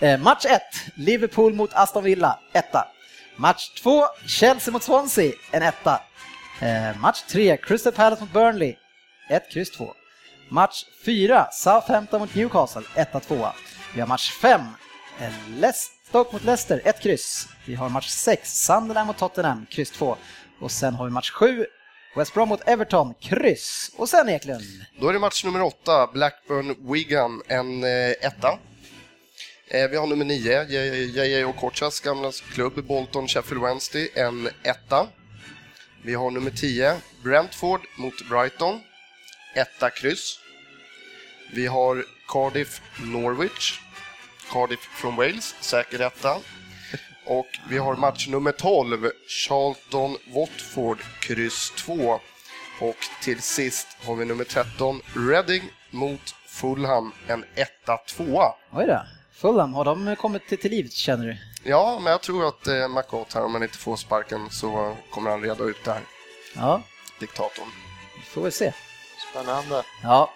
[0.02, 0.62] Eh, match 1,
[0.96, 2.88] Liverpool mot Aston Villa, etta.
[3.38, 6.02] Match 2, Chelsea mot Swansea, en etta.
[6.62, 8.78] Eh, match 3, Crystal Palace mot Burnley,
[9.30, 9.94] 1, kryss 2.
[10.50, 13.52] Match 4, Southampton mot Newcastle, 1-2.
[13.94, 14.62] Vi har match 5,
[15.20, 15.72] eh,
[16.08, 17.48] Stoke mot Leicester, 1 kryss.
[17.66, 20.18] Vi har match 6, Sunderland mot Tottenham, kryss 2.
[20.60, 21.66] Och sen har vi match 7,
[22.16, 23.92] West Brom mot Everton, kryss.
[23.98, 24.64] Och sen Eklund.
[25.00, 28.60] Då är det match nummer 8, Blackburn-Wigan, en eh, etta.
[29.74, 30.64] Eh, vi har nummer 9,
[31.06, 35.08] JJ Okochas gamla klubb, Bolton Sheffield Wednesday, en etta.
[36.02, 38.82] Vi har nummer 10, Brentford mot Brighton,
[39.56, 40.40] etta kryss.
[41.54, 43.80] Vi har Cardiff Norwich,
[44.52, 46.38] Cardiff från Wales, säker etta.
[47.26, 52.20] Och vi har match nummer 12, Charlton Watford, kryss 2.
[52.80, 58.56] Och till sist har vi nummer 13, Reading mot Fulham, en etta tvåa.
[58.72, 59.02] Oj då.
[59.44, 61.38] Fulham, har de kommit till, till liv känner du?
[61.70, 65.30] Ja, men jag tror att eh, McGott här, om han inte får sparken så kommer
[65.32, 66.02] han reda ut det här,
[66.56, 66.82] Ja,
[67.20, 67.68] diktatorn.
[68.18, 68.74] vi får väl se.
[69.32, 69.84] Spännande.
[70.04, 70.34] Ja,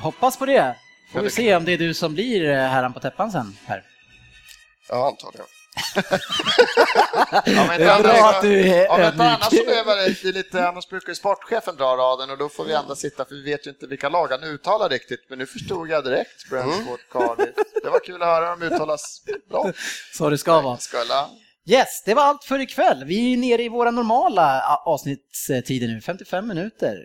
[0.00, 0.76] hoppas på det.
[1.12, 3.32] Får Ja, vi det- se om det är du som blir eh, herran på täppan
[3.32, 3.82] sen, Per.
[4.88, 5.46] Ja, antagligen.
[7.44, 10.88] Ja, men Det är bra annars- att du är Ja, men annars behöver lite, annars
[10.88, 13.70] brukar ju sportchefen dra raden och då får vi andra sitta för vi vet ju
[13.70, 15.26] inte vilka lag han uttalar riktigt.
[15.28, 17.54] Men nu förstod jag direkt Brentford, Cardiff.
[17.82, 19.72] Det var kul att höra dem uttalas bra.
[20.14, 20.76] Så det ska vara.
[21.70, 23.04] Yes, det var allt för ikväll.
[23.04, 26.96] Vi är nere i våra normala avsnittstider nu, 55 minuter.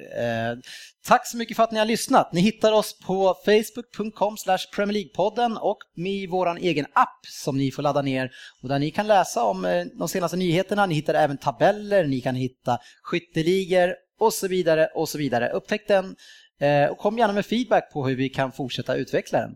[1.06, 2.34] Tack så mycket för att ni har lyssnat.
[2.34, 4.36] Ni hittar oss på facebook.com
[4.76, 8.32] Premier League-podden och med vår egen app som ni får ladda ner
[8.62, 10.86] och där ni kan läsa om eh, de senaste nyheterna.
[10.86, 15.50] Ni hittar även tabeller, ni kan hitta skytteligor och så vidare och så vidare.
[15.50, 16.16] Upptäck den
[16.60, 19.56] eh, och kom gärna med feedback på hur vi kan fortsätta utveckla den.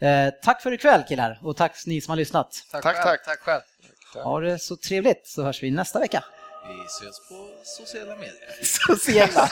[0.00, 2.64] Eh, tack för ikväll killar och tack ni som har lyssnat.
[2.72, 3.04] Tack, Tack, själv.
[3.04, 3.24] tack.
[3.24, 3.62] tack själv.
[4.24, 6.24] Ha det så trevligt så hörs vi nästa vecka.
[6.68, 8.64] Vi ses på sociala medier.
[8.86, 9.48] Sociala.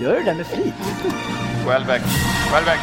[0.00, 0.74] Gör det med flit.
[1.66, 2.02] Welbeck.
[2.52, 2.80] Welbeck.